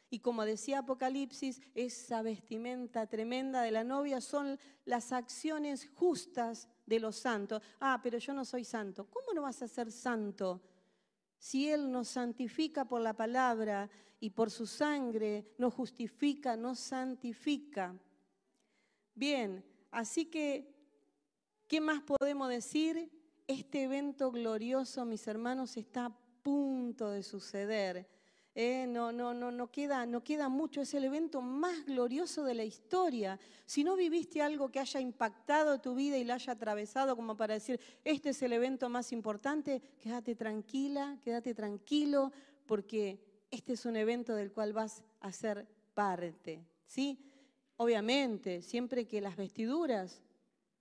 [0.09, 6.99] Y como decía Apocalipsis, esa vestimenta tremenda de la novia son las acciones justas de
[6.99, 7.61] los santos.
[7.79, 9.09] Ah, pero yo no soy santo.
[9.09, 10.61] ¿Cómo no vas a ser santo?
[11.37, 13.89] Si Él nos santifica por la palabra
[14.19, 17.93] y por su sangre, nos justifica, nos santifica.
[19.13, 20.73] Bien, así que,
[21.67, 23.11] ¿qué más podemos decir?
[23.45, 28.16] Este evento glorioso, mis hermanos, está a punto de suceder
[28.59, 32.55] eh, no, no, no, no, queda, no queda mucho, es el evento más glorioso de
[32.55, 33.39] la historia.
[33.67, 37.53] Si no viviste algo que haya impactado tu vida y la haya atravesado como para
[37.53, 42.31] decir, este es el evento más importante, quédate tranquila, quédate tranquilo,
[42.65, 43.19] porque
[43.51, 47.19] este es un evento del cual vas a ser parte, ¿sí?
[47.75, 50.23] Obviamente, siempre que las vestiduras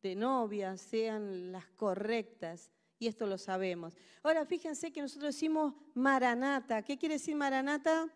[0.03, 3.97] de novia sean las correctas, y esto lo sabemos.
[4.23, 6.83] Ahora, fíjense que nosotros decimos Maranata.
[6.83, 8.09] ¿Qué quiere decir Maranata?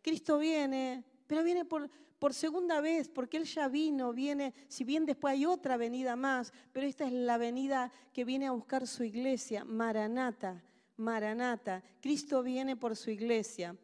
[0.00, 5.06] Cristo viene, pero viene por, por segunda vez, porque Él ya vino, viene, si bien
[5.06, 9.04] después hay otra venida más, pero esta es la venida que viene a buscar su
[9.04, 10.62] iglesia, Maranata,
[10.96, 11.82] Maranata.
[12.00, 13.76] Cristo viene por su iglesia.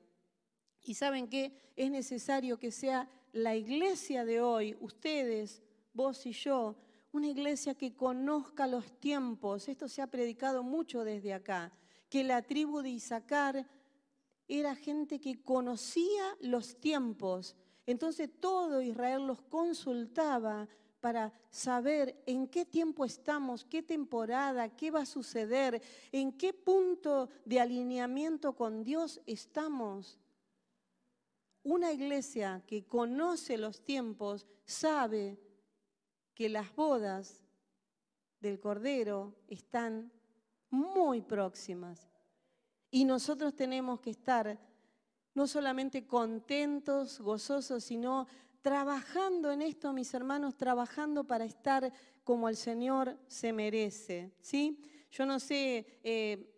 [0.82, 1.72] Y saben qué?
[1.76, 6.76] Es necesario que sea la iglesia de hoy, ustedes, vos y yo,
[7.12, 9.68] una iglesia que conozca los tiempos.
[9.68, 11.72] Esto se ha predicado mucho desde acá,
[12.08, 13.66] que la tribu de Isaacar
[14.46, 17.56] era gente que conocía los tiempos.
[17.86, 20.68] Entonces todo Israel los consultaba
[21.00, 25.80] para saber en qué tiempo estamos, qué temporada, qué va a suceder,
[26.12, 30.18] en qué punto de alineamiento con Dios estamos.
[31.62, 35.38] Una iglesia que conoce los tiempos sabe
[36.38, 37.42] que las bodas
[38.38, 40.12] del Cordero están
[40.70, 42.08] muy próximas.
[42.92, 44.56] Y nosotros tenemos que estar
[45.34, 48.28] no solamente contentos, gozosos, sino
[48.62, 54.30] trabajando en esto, mis hermanos, trabajando para estar como el Señor se merece.
[54.40, 54.80] ¿sí?
[55.10, 56.54] Yo no sé, eh,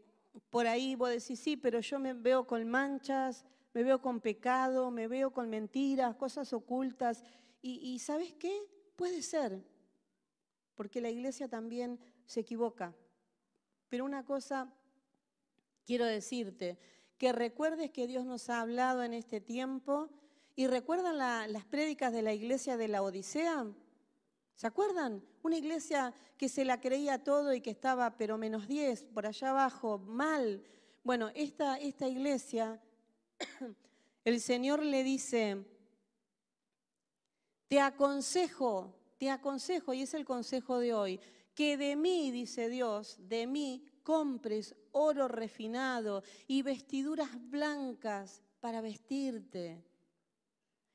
[0.50, 4.90] por ahí vos decís, sí, pero yo me veo con manchas, me veo con pecado,
[4.90, 7.24] me veo con mentiras, cosas ocultas.
[7.62, 8.60] Y, y ¿sabes qué?
[9.00, 9.58] Puede ser,
[10.74, 12.94] porque la iglesia también se equivoca.
[13.88, 14.70] Pero una cosa
[15.86, 16.78] quiero decirte,
[17.16, 20.10] que recuerdes que Dios nos ha hablado en este tiempo
[20.54, 23.72] y recuerdan las prédicas de la iglesia de la Odisea.
[24.54, 25.24] ¿Se acuerdan?
[25.42, 29.48] Una iglesia que se la creía todo y que estaba pero menos 10, por allá
[29.48, 30.62] abajo, mal.
[31.04, 32.78] Bueno, esta, esta iglesia,
[34.26, 35.64] el Señor le dice,
[37.70, 41.20] te aconsejo, te aconsejo, y es el consejo de hoy,
[41.54, 49.84] que de mí, dice Dios, de mí compres oro refinado y vestiduras blancas para vestirte.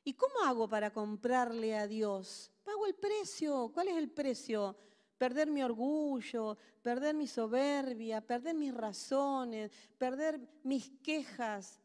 [0.04, 2.52] ¿Y cómo hago para comprarle a Dios?
[2.66, 3.72] Pago el precio.
[3.74, 4.76] ¿Cuál es el precio?
[5.18, 11.80] Perder mi orgullo, perder mi soberbia, perder mis razones, perder mis quejas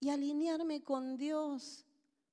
[0.00, 1.87] y alinearme con Dios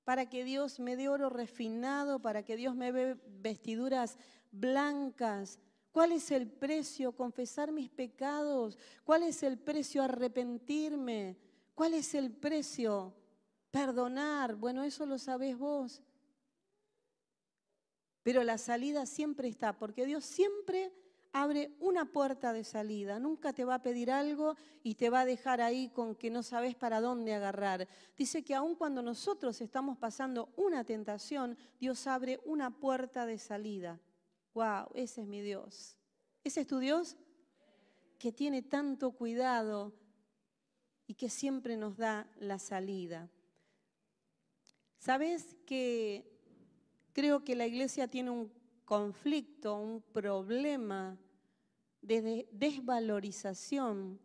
[0.06, 4.18] para que Dios me dé oro refinado, para que Dios me dé vestiduras
[4.52, 5.60] blancas.
[5.92, 7.12] ¿Cuál es el precio?
[7.12, 8.78] Confesar mis pecados.
[9.04, 10.04] ¿Cuál es el precio?
[10.04, 11.38] Arrepentirme.
[11.74, 13.14] ¿Cuál es el precio?
[13.72, 14.56] Perdonar.
[14.56, 16.02] Bueno, eso lo sabés vos.
[18.22, 20.92] Pero la salida siempre está, porque Dios siempre
[21.36, 23.20] abre una puerta de salida.
[23.20, 26.42] Nunca te va a pedir algo y te va a dejar ahí con que no
[26.44, 27.90] sabes para dónde agarrar.
[28.16, 34.00] Dice que aun cuando nosotros estamos pasando una tentación, Dios abre una puerta de salida.
[34.54, 34.88] ¡Wow!
[34.94, 35.98] Ese es mi Dios.
[36.42, 37.18] ¿Ese es tu Dios?
[38.18, 39.94] Que tiene tanto cuidado
[41.06, 43.30] y que siempre nos da la salida.
[45.00, 46.32] ¿Sabes que
[47.12, 51.18] creo que la iglesia tiene un conflicto, un problema
[52.02, 54.20] de desvalorización.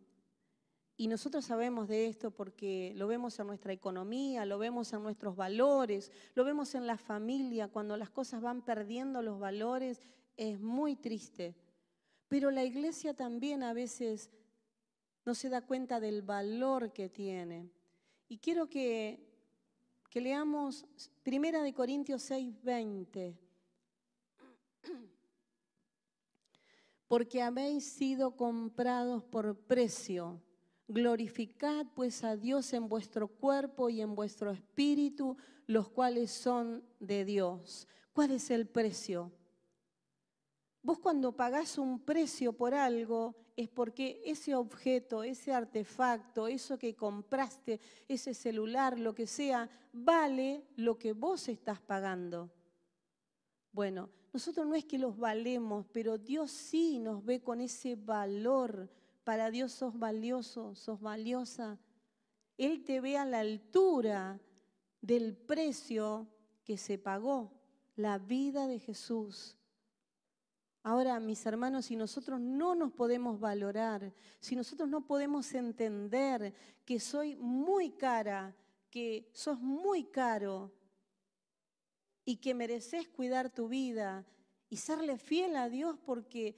[0.95, 5.35] Y nosotros sabemos de esto porque lo vemos en nuestra economía, lo vemos en nuestros
[5.35, 10.95] valores, lo vemos en la familia, cuando las cosas van perdiendo los valores, es muy
[10.95, 11.55] triste.
[12.27, 14.29] Pero la iglesia también a veces
[15.25, 17.71] no se da cuenta del valor que tiene.
[18.29, 19.27] Y quiero que,
[20.09, 20.85] que leamos
[21.23, 23.50] Primera de Corintios 6, 20.
[27.07, 30.41] porque habéis sido comprados por precio.
[30.87, 37.25] Glorificad pues a Dios en vuestro cuerpo y en vuestro espíritu, los cuales son de
[37.25, 37.87] Dios.
[38.13, 39.31] ¿Cuál es el precio?
[40.83, 46.95] Vos cuando pagás un precio por algo es porque ese objeto, ese artefacto, eso que
[46.95, 52.51] compraste, ese celular, lo que sea, vale lo que vos estás pagando.
[53.71, 58.89] Bueno, nosotros no es que los valemos, pero Dios sí nos ve con ese valor.
[59.23, 61.77] Para Dios sos valioso, sos valiosa.
[62.57, 64.39] Él te ve a la altura
[65.01, 66.27] del precio
[66.63, 67.51] que se pagó,
[67.95, 69.57] la vida de Jesús.
[70.83, 76.53] Ahora, mis hermanos, si nosotros no nos podemos valorar, si nosotros no podemos entender
[76.85, 78.55] que soy muy cara,
[78.89, 80.71] que sos muy caro,
[82.25, 84.25] y que mereces cuidar tu vida
[84.69, 86.55] y serle fiel a Dios porque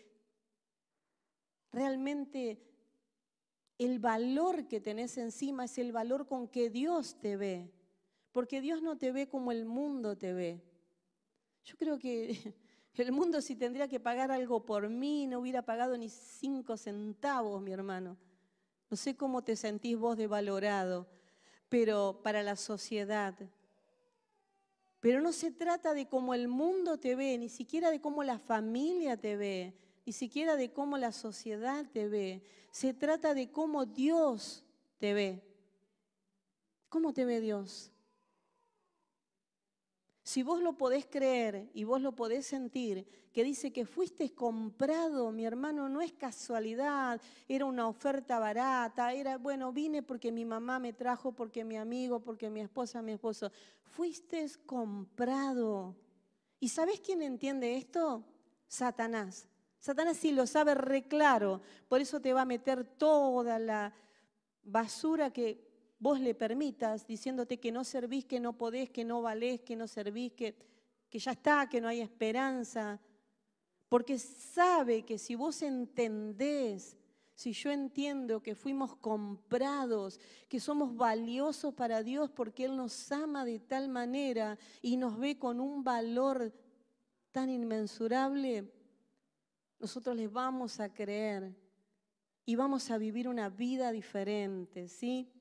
[1.72, 2.62] realmente
[3.78, 7.72] el valor que tenés encima es el valor con que Dios te ve.
[8.32, 10.64] porque Dios no te ve como el mundo te ve.
[11.66, 12.56] Yo creo que
[12.96, 17.62] el mundo si tendría que pagar algo por mí, no hubiera pagado ni cinco centavos,
[17.62, 18.18] mi hermano.
[18.90, 21.08] No sé cómo te sentís vos de valorado,
[21.70, 23.36] pero para la sociedad.
[25.04, 28.40] Pero no se trata de cómo el mundo te ve, ni siquiera de cómo la
[28.40, 29.74] familia te ve,
[30.06, 32.42] ni siquiera de cómo la sociedad te ve.
[32.72, 34.64] Se trata de cómo Dios
[35.00, 35.44] te ve.
[36.88, 37.92] ¿Cómo te ve Dios?
[40.24, 45.32] Si vos lo podés creer y vos lo podés sentir, que dice que fuiste comprado,
[45.34, 50.80] mi hermano, no es casualidad, era una oferta barata, era, bueno, vine porque mi mamá
[50.80, 53.52] me trajo, porque mi amigo, porque mi esposa, mi esposo.
[53.82, 55.94] Fuiste comprado.
[56.62, 58.24] ¿Y sabés quién entiende esto?
[58.66, 59.50] Satanás.
[59.78, 61.60] Satanás sí lo sabe reclaro,
[61.90, 63.94] por eso te va a meter toda la
[64.64, 65.73] basura que
[66.04, 69.88] vos le permitas, diciéndote que no servís, que no podés, que no valés, que no
[69.88, 70.54] servís, que,
[71.10, 73.00] que ya está, que no hay esperanza.
[73.88, 76.98] Porque sabe que si vos entendés,
[77.34, 83.46] si yo entiendo que fuimos comprados, que somos valiosos para Dios porque Él nos ama
[83.46, 86.54] de tal manera y nos ve con un valor
[87.32, 88.70] tan inmensurable,
[89.80, 91.56] nosotros les vamos a creer
[92.46, 95.33] y vamos a vivir una vida diferente, ¿sí?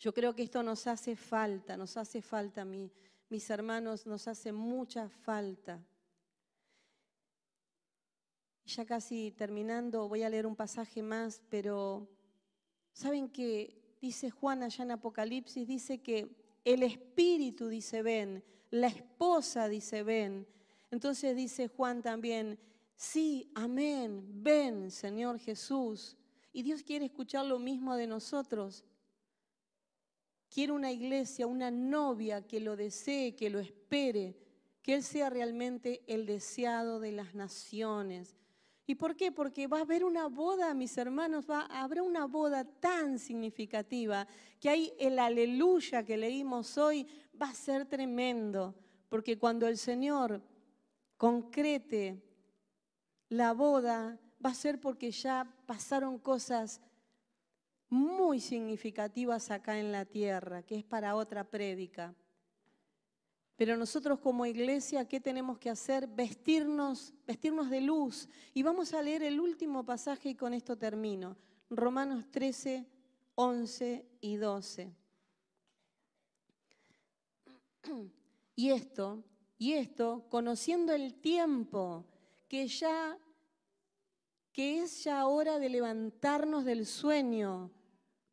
[0.00, 5.10] Yo creo que esto nos hace falta, nos hace falta, mis hermanos, nos hace mucha
[5.10, 5.78] falta.
[8.64, 12.08] Ya casi terminando, voy a leer un pasaje más, pero
[12.94, 15.68] ¿saben que dice Juan allá en Apocalipsis?
[15.68, 16.34] Dice que
[16.64, 20.46] el espíritu dice ven, la esposa dice ven.
[20.90, 22.58] Entonces dice Juan también,
[22.96, 26.16] sí, amén, ven, Señor Jesús.
[26.54, 28.82] Y Dios quiere escuchar lo mismo de nosotros.
[30.52, 34.36] Quiero una iglesia, una novia que lo desee, que lo espere,
[34.82, 38.36] que Él sea realmente el deseado de las naciones.
[38.84, 39.30] ¿Y por qué?
[39.30, 44.26] Porque va a haber una boda, mis hermanos, va, habrá una boda tan significativa
[44.58, 47.06] que hay el aleluya que leímos hoy
[47.40, 48.74] va a ser tremendo.
[49.08, 50.42] Porque cuando el Señor
[51.16, 52.20] concrete
[53.28, 56.80] la boda, va a ser porque ya pasaron cosas
[57.90, 62.14] muy significativas acá en la tierra, que es para otra prédica.
[63.56, 66.06] Pero nosotros como iglesia, ¿qué tenemos que hacer?
[66.06, 68.28] Vestirnos, vestirnos de luz.
[68.54, 71.36] Y vamos a leer el último pasaje y con esto termino.
[71.68, 72.86] Romanos 13,
[73.34, 74.94] 11 y 12.
[78.54, 79.24] Y esto,
[79.58, 82.06] y esto, conociendo el tiempo
[82.48, 83.18] que ya
[84.52, 87.70] que es ya hora de levantarnos del sueño,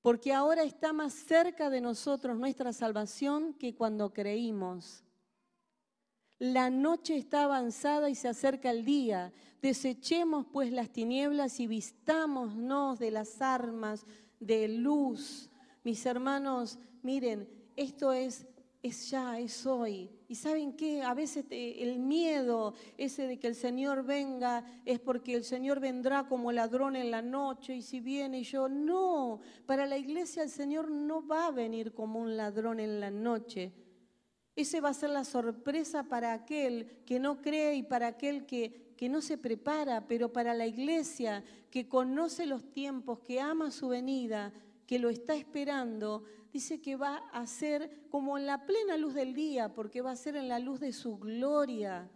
[0.08, 5.04] porque ahora está más cerca de nosotros nuestra salvación que cuando creímos.
[6.40, 9.34] La noche está avanzada y se acerca el día.
[9.62, 14.06] Desechemos pues las tinieblas y vistámonos de las armas
[14.40, 15.50] de luz.
[15.84, 18.48] Mis hermanos, miren, esto es
[18.82, 20.10] es ya, es hoy.
[20.28, 25.34] Y saben qué, a veces el miedo ese de que el Señor venga es porque
[25.34, 29.98] el Señor vendrá como ladrón en la noche y si viene yo, no, para la
[29.98, 33.74] iglesia el Señor no va a venir como un ladrón en la noche.
[34.56, 38.94] Ese va a ser la sorpresa para aquel que no cree y para aquel que,
[38.98, 43.90] que no se prepara, pero para la iglesia que conoce los tiempos, que ama su
[43.90, 44.52] venida,
[44.88, 49.34] que lo está esperando, dice que va a ser como en la plena luz del
[49.34, 52.10] día, porque va a ser en la luz de su gloria.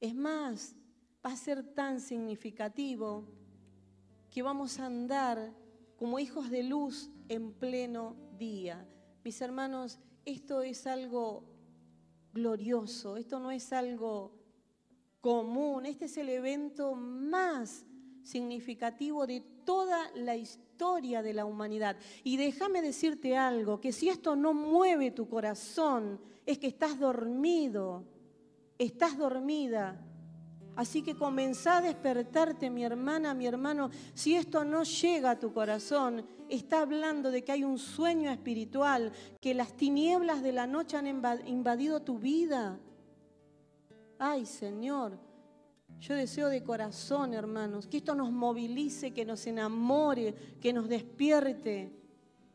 [0.00, 0.76] Es más,
[1.24, 3.26] va a ser tan significativo
[4.30, 5.54] que vamos a andar
[5.96, 8.86] como hijos de luz en pleno día.
[9.22, 11.44] Mis hermanos, esto es algo
[12.32, 14.32] glorioso, esto no es algo
[15.20, 17.86] común, este es el evento más
[18.22, 21.96] significativo de toda la historia historia de la humanidad.
[22.24, 28.02] Y déjame decirte algo, que si esto no mueve tu corazón, es que estás dormido,
[28.76, 30.04] estás dormida.
[30.74, 33.90] Así que comenzá a despertarte, mi hermana, mi hermano.
[34.14, 39.12] Si esto no llega a tu corazón, está hablando de que hay un sueño espiritual,
[39.40, 42.80] que las tinieblas de la noche han invadido tu vida.
[44.18, 45.20] Ay, Señor,
[46.04, 51.90] yo deseo de corazón, hermanos, que esto nos movilice, que nos enamore, que nos despierte,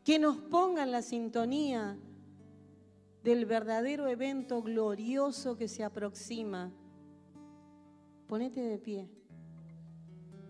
[0.04, 1.98] que nos ponga en la sintonía
[3.24, 6.70] del verdadero evento glorioso que se aproxima.
[8.28, 9.08] Ponete de pie,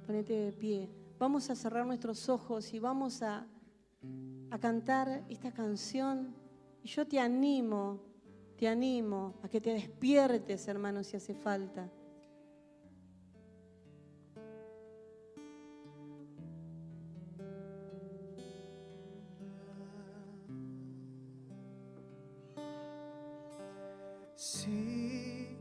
[0.06, 0.90] ponete de pie.
[1.18, 3.46] Vamos a cerrar nuestros ojos y vamos a,
[4.50, 6.34] a cantar esta canción
[6.82, 8.02] Y yo te animo,
[8.58, 11.90] te animo a que te despiertes, hermano, si hace falta.
[24.52, 25.56] Sí,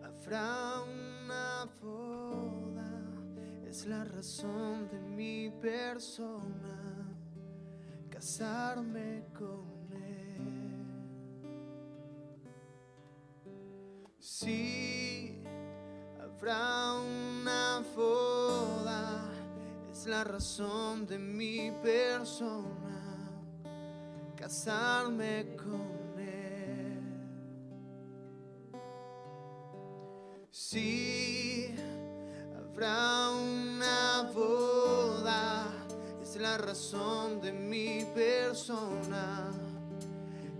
[0.00, 2.88] habrá una boda,
[3.66, 7.08] es la razón de mi persona,
[8.08, 10.84] casarme con él.
[14.20, 15.42] Sí,
[16.20, 19.28] habrá una boda,
[19.90, 23.28] es la razón de mi persona,
[24.36, 26.03] casarme con él.
[30.74, 31.72] Sí,
[32.58, 35.68] habrá una boda,
[36.20, 39.52] es la razón de mi persona,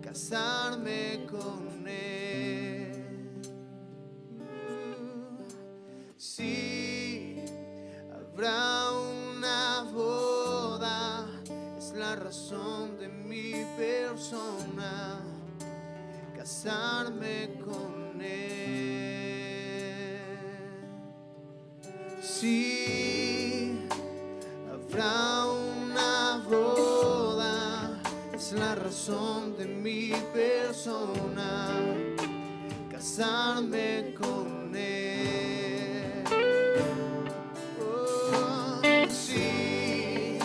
[0.00, 3.42] casarme con él.
[6.16, 7.44] Sí,
[8.12, 11.26] habrá una boda,
[11.76, 15.18] es la razón de mi persona,
[16.36, 17.83] casarme con
[29.06, 31.74] razón de mi persona,
[32.90, 36.24] casarme con él.
[37.82, 38.80] Oh,
[39.10, 40.38] sí,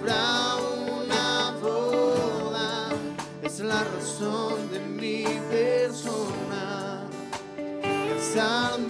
[0.00, 0.56] habrá
[0.96, 2.88] una boda,
[3.40, 7.06] es la razón de mi persona,
[8.08, 8.89] casarme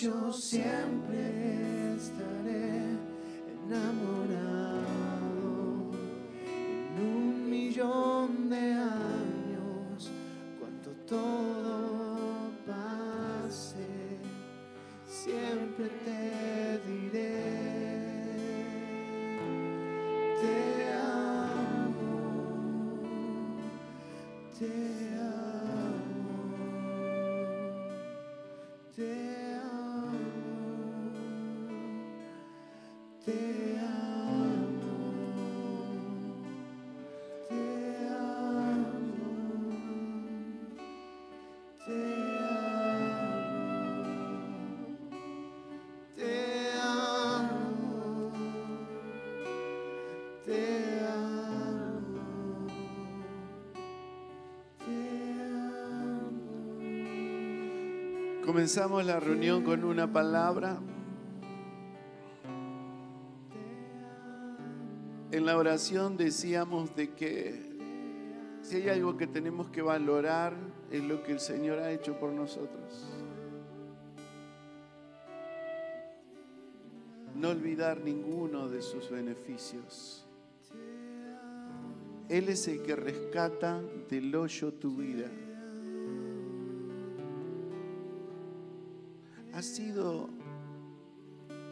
[0.00, 1.47] yo siempre
[58.58, 60.80] Comenzamos la reunión con una palabra.
[65.30, 67.78] En la oración decíamos de que
[68.62, 70.54] si hay algo que tenemos que valorar
[70.90, 73.06] es lo que el Señor ha hecho por nosotros.
[77.36, 80.26] No olvidar ninguno de sus beneficios.
[82.28, 83.80] Él es el que rescata
[84.10, 85.30] del hoyo tu vida.
[89.58, 90.30] Ha sido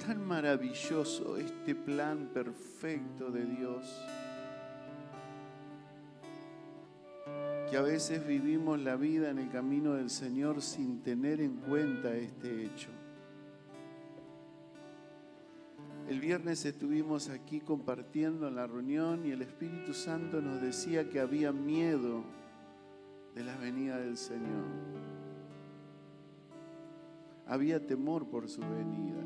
[0.05, 3.87] tan maravilloso este plan perfecto de Dios
[7.71, 12.13] que a veces vivimos la vida en el camino del Señor sin tener en cuenta
[12.17, 12.89] este hecho.
[16.09, 21.21] El viernes estuvimos aquí compartiendo en la reunión y el Espíritu Santo nos decía que
[21.21, 22.25] había miedo
[23.37, 25.06] de la venida del Señor.
[27.47, 29.23] Había temor por su venida.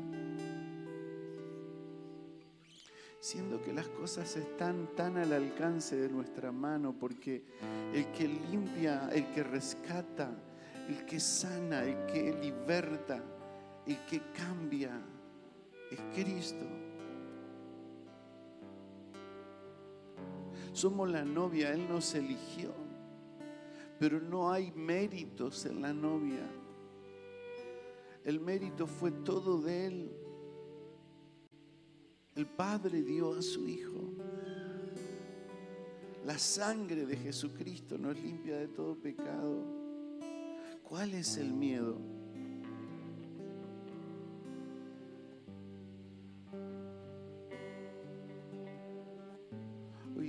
[3.19, 7.43] Siendo que las cosas están tan al alcance de nuestra mano, porque
[7.93, 10.31] el que limpia, el que rescata,
[10.87, 13.23] el que sana, el que liberta,
[13.85, 14.99] el que cambia,
[15.91, 16.65] es Cristo.
[20.73, 22.73] Somos la novia, Él nos eligió,
[23.99, 26.47] pero no hay méritos en la novia.
[28.23, 30.11] El mérito fue todo de Él.
[32.35, 34.13] El Padre dio a su Hijo.
[36.25, 39.63] La sangre de Jesucristo nos limpia de todo pecado.
[40.83, 41.97] ¿Cuál es el miedo?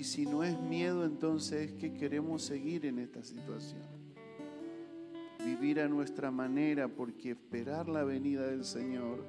[0.02, 4.01] Y si no es miedo, entonces es que queremos seguir en esta situación.
[5.44, 9.24] Vivir a nuestra manera, porque esperar la venida del Señor,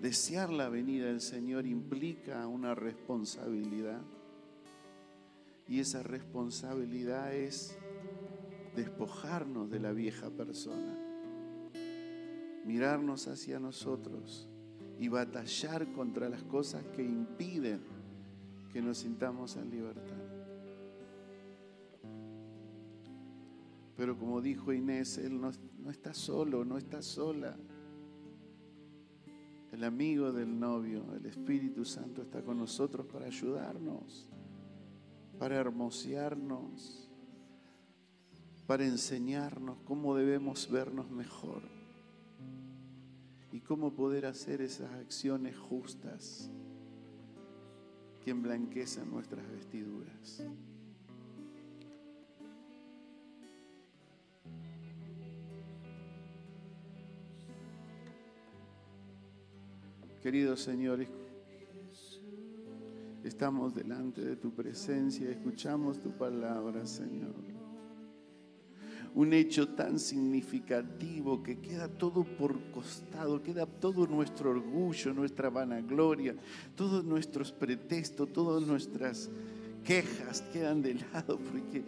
[0.00, 4.00] desear la venida del Señor implica una responsabilidad.
[5.68, 7.78] Y esa responsabilidad es
[8.74, 10.96] despojarnos de la vieja persona,
[12.64, 14.48] mirarnos hacia nosotros
[14.98, 17.80] y batallar contra las cosas que impiden
[18.72, 20.19] que nos sintamos en libertad.
[24.00, 27.54] Pero como dijo Inés, Él no, no está solo, no está sola.
[29.72, 34.26] El amigo del novio, el Espíritu Santo está con nosotros para ayudarnos,
[35.38, 37.10] para hermosearnos,
[38.66, 41.60] para enseñarnos cómo debemos vernos mejor
[43.52, 46.50] y cómo poder hacer esas acciones justas
[48.24, 50.42] que emblanquecen nuestras vestiduras.
[60.22, 61.08] Queridos señores,
[63.24, 67.34] estamos delante de tu presencia, escuchamos tu palabra, Señor.
[69.14, 76.36] Un hecho tan significativo que queda todo por costado, queda todo nuestro orgullo, nuestra vanagloria,
[76.76, 79.30] todos nuestros pretextos, todas nuestras
[79.84, 81.82] quejas quedan de lado porque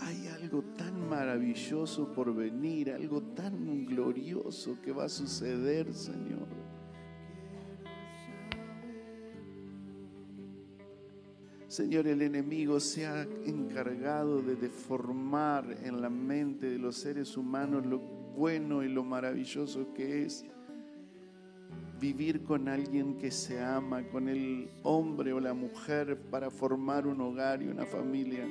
[0.00, 6.69] hay algo tan maravilloso por venir, algo tan glorioso que va a suceder, Señor.
[11.80, 17.86] Señor, el enemigo se ha encargado de deformar en la mente de los seres humanos
[17.86, 20.44] lo bueno y lo maravilloso que es
[21.98, 27.18] vivir con alguien que se ama, con el hombre o la mujer para formar un
[27.22, 28.46] hogar y una familia.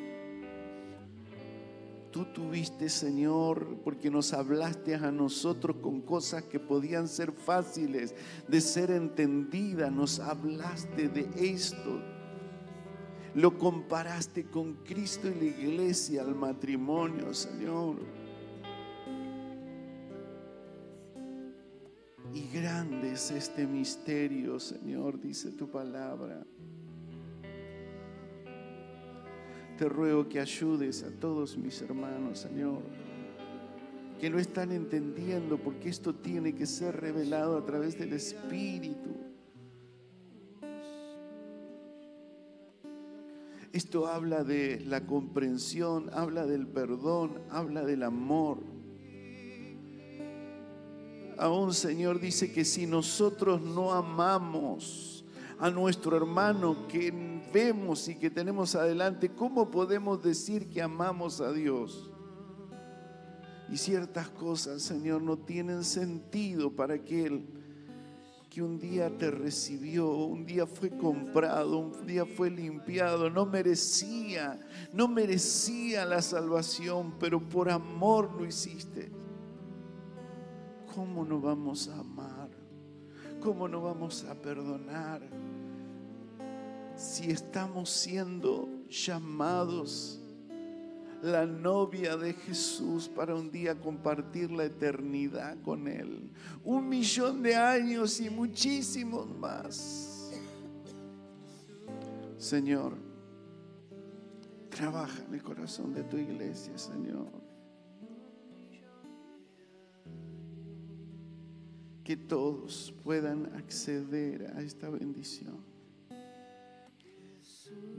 [2.10, 8.16] Tú tuviste, Señor, porque nos hablaste a nosotros con cosas que podían ser fáciles
[8.48, 9.92] de ser entendidas.
[9.92, 12.19] Nos hablaste de esto.
[13.36, 17.98] Lo comparaste con Cristo y la iglesia, al matrimonio, Señor.
[22.34, 26.46] Y grande es este misterio, Señor, dice tu palabra.
[29.78, 32.82] Te ruego que ayudes a todos mis hermanos, Señor,
[34.20, 39.29] que no están entendiendo porque esto tiene que ser revelado a través del Espíritu.
[43.72, 48.58] Esto habla de la comprensión, habla del perdón, habla del amor.
[51.38, 55.24] Aún Señor dice que si nosotros no amamos
[55.60, 57.14] a nuestro hermano que
[57.54, 62.10] vemos y que tenemos adelante, ¿cómo podemos decir que amamos a Dios?
[63.72, 67.59] Y ciertas cosas, Señor, no tienen sentido para aquel
[68.50, 74.60] que un día te recibió, un día fue comprado, un día fue limpiado, no merecía,
[74.92, 79.12] no merecía la salvación, pero por amor lo hiciste.
[80.96, 82.50] ¿Cómo no vamos a amar?
[83.40, 85.22] ¿Cómo no vamos a perdonar?
[86.96, 90.20] Si estamos siendo llamados
[91.22, 96.32] la novia de Jesús para un día compartir la eternidad con Él.
[96.64, 100.32] Un millón de años y muchísimos más.
[102.38, 102.94] Señor,
[104.70, 107.28] trabaja en el corazón de tu iglesia, Señor.
[112.04, 115.58] Que todos puedan acceder a esta bendición.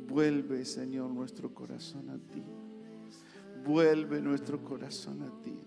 [0.08, 2.42] Vuelve, Señor, nuestro corazón a ti.
[3.64, 5.58] Vuelve nuestro corazón a ti.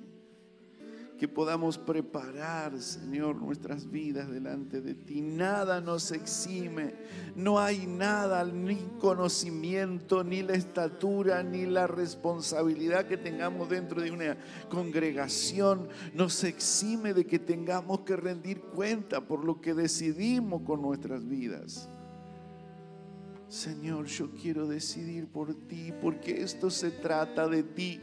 [1.17, 5.21] Que podamos preparar, Señor, nuestras vidas delante de ti.
[5.21, 6.95] Nada nos exime.
[7.35, 14.11] No hay nada, ni conocimiento, ni la estatura, ni la responsabilidad que tengamos dentro de
[14.11, 14.37] una
[14.69, 21.25] congregación nos exime de que tengamos que rendir cuenta por lo que decidimos con nuestras
[21.25, 21.89] vidas.
[23.53, 28.01] Señor, yo quiero decidir por ti, porque esto se trata de ti.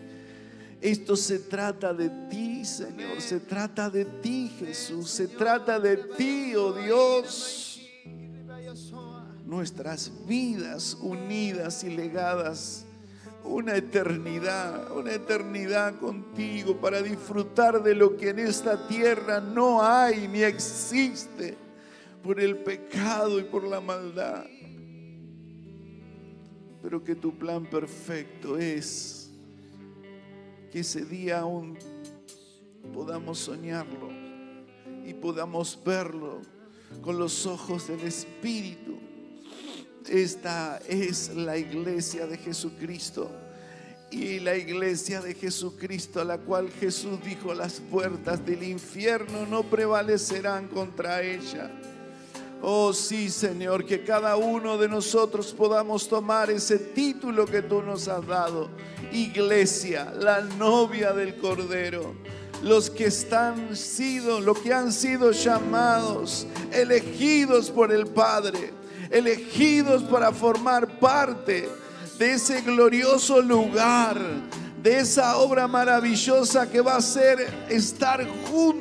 [0.80, 3.20] Esto se trata de ti, Señor.
[3.20, 5.10] Se trata de ti, Jesús.
[5.10, 7.80] Se trata de ti, oh Dios.
[9.44, 12.84] Nuestras vidas unidas y legadas.
[13.42, 20.28] Una eternidad, una eternidad contigo para disfrutar de lo que en esta tierra no hay
[20.28, 21.56] ni existe
[22.22, 24.44] por el pecado y por la maldad
[26.82, 29.30] pero que tu plan perfecto es
[30.70, 31.76] que ese día aún
[32.94, 34.10] podamos soñarlo
[35.04, 36.40] y podamos verlo
[37.02, 38.98] con los ojos del Espíritu.
[40.08, 43.30] Esta es la iglesia de Jesucristo.
[44.10, 49.62] Y la iglesia de Jesucristo, a la cual Jesús dijo, las puertas del infierno no
[49.62, 51.70] prevalecerán contra ella.
[52.62, 58.06] Oh sí, Señor, que cada uno de nosotros podamos tomar ese título que tú nos
[58.06, 58.68] has dado.
[59.12, 62.14] Iglesia, la novia del Cordero.
[62.62, 68.74] Los que están sido, los que han sido llamados, elegidos por el Padre,
[69.10, 71.66] elegidos para formar parte
[72.18, 74.20] de ese glorioso lugar,
[74.82, 78.79] de esa obra maravillosa que va a ser estar juntos,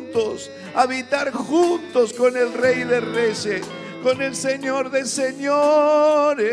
[0.75, 3.61] habitar juntos con el Rey de Reyes,
[4.03, 6.45] con el Señor de Señores,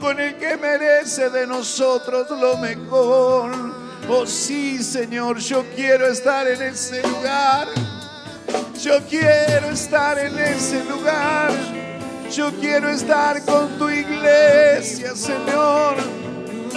[0.00, 3.50] con el que merece de nosotros lo mejor.
[4.08, 7.68] Oh sí, Señor, yo quiero estar en ese lugar.
[8.82, 11.52] Yo quiero estar en ese lugar.
[12.30, 15.96] Yo quiero estar con tu iglesia, Señor.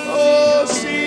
[0.09, 1.02] Oh sí.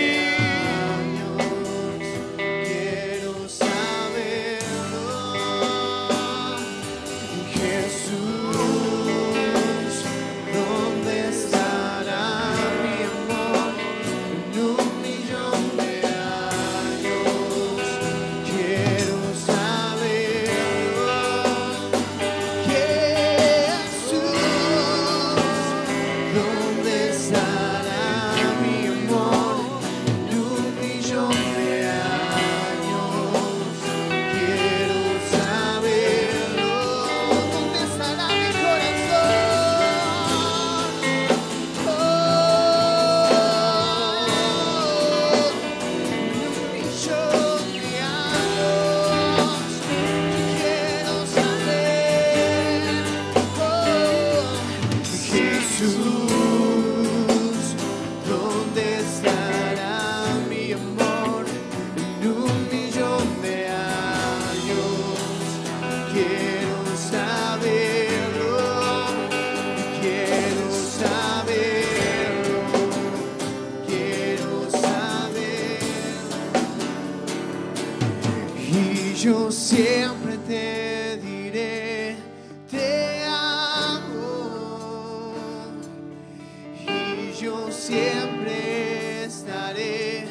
[87.41, 90.27] yo siempre estaré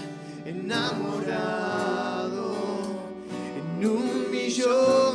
[0.46, 0.96] enamorado
[3.58, 5.15] en un millón.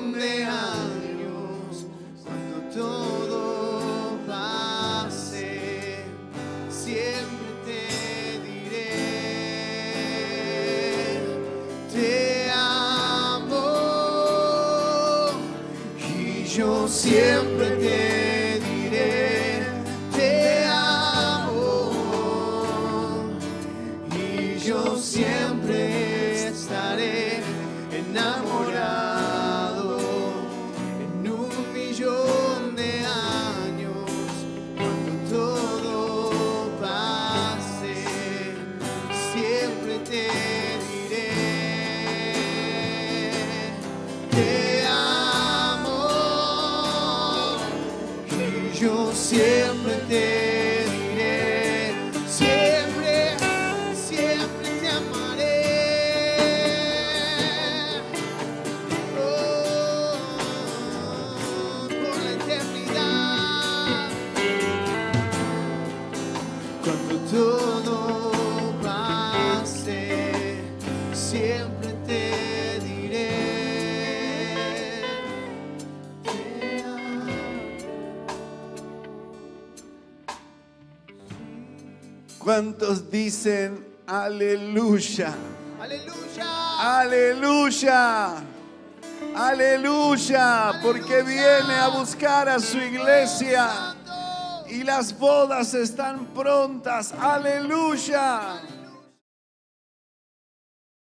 [83.31, 85.33] dicen aleluya.
[86.81, 88.43] Aleluya.
[89.37, 90.73] Aleluya.
[90.83, 93.95] Porque viene a buscar a su iglesia.
[94.69, 97.13] Y las bodas están prontas.
[97.13, 98.61] Aleluya.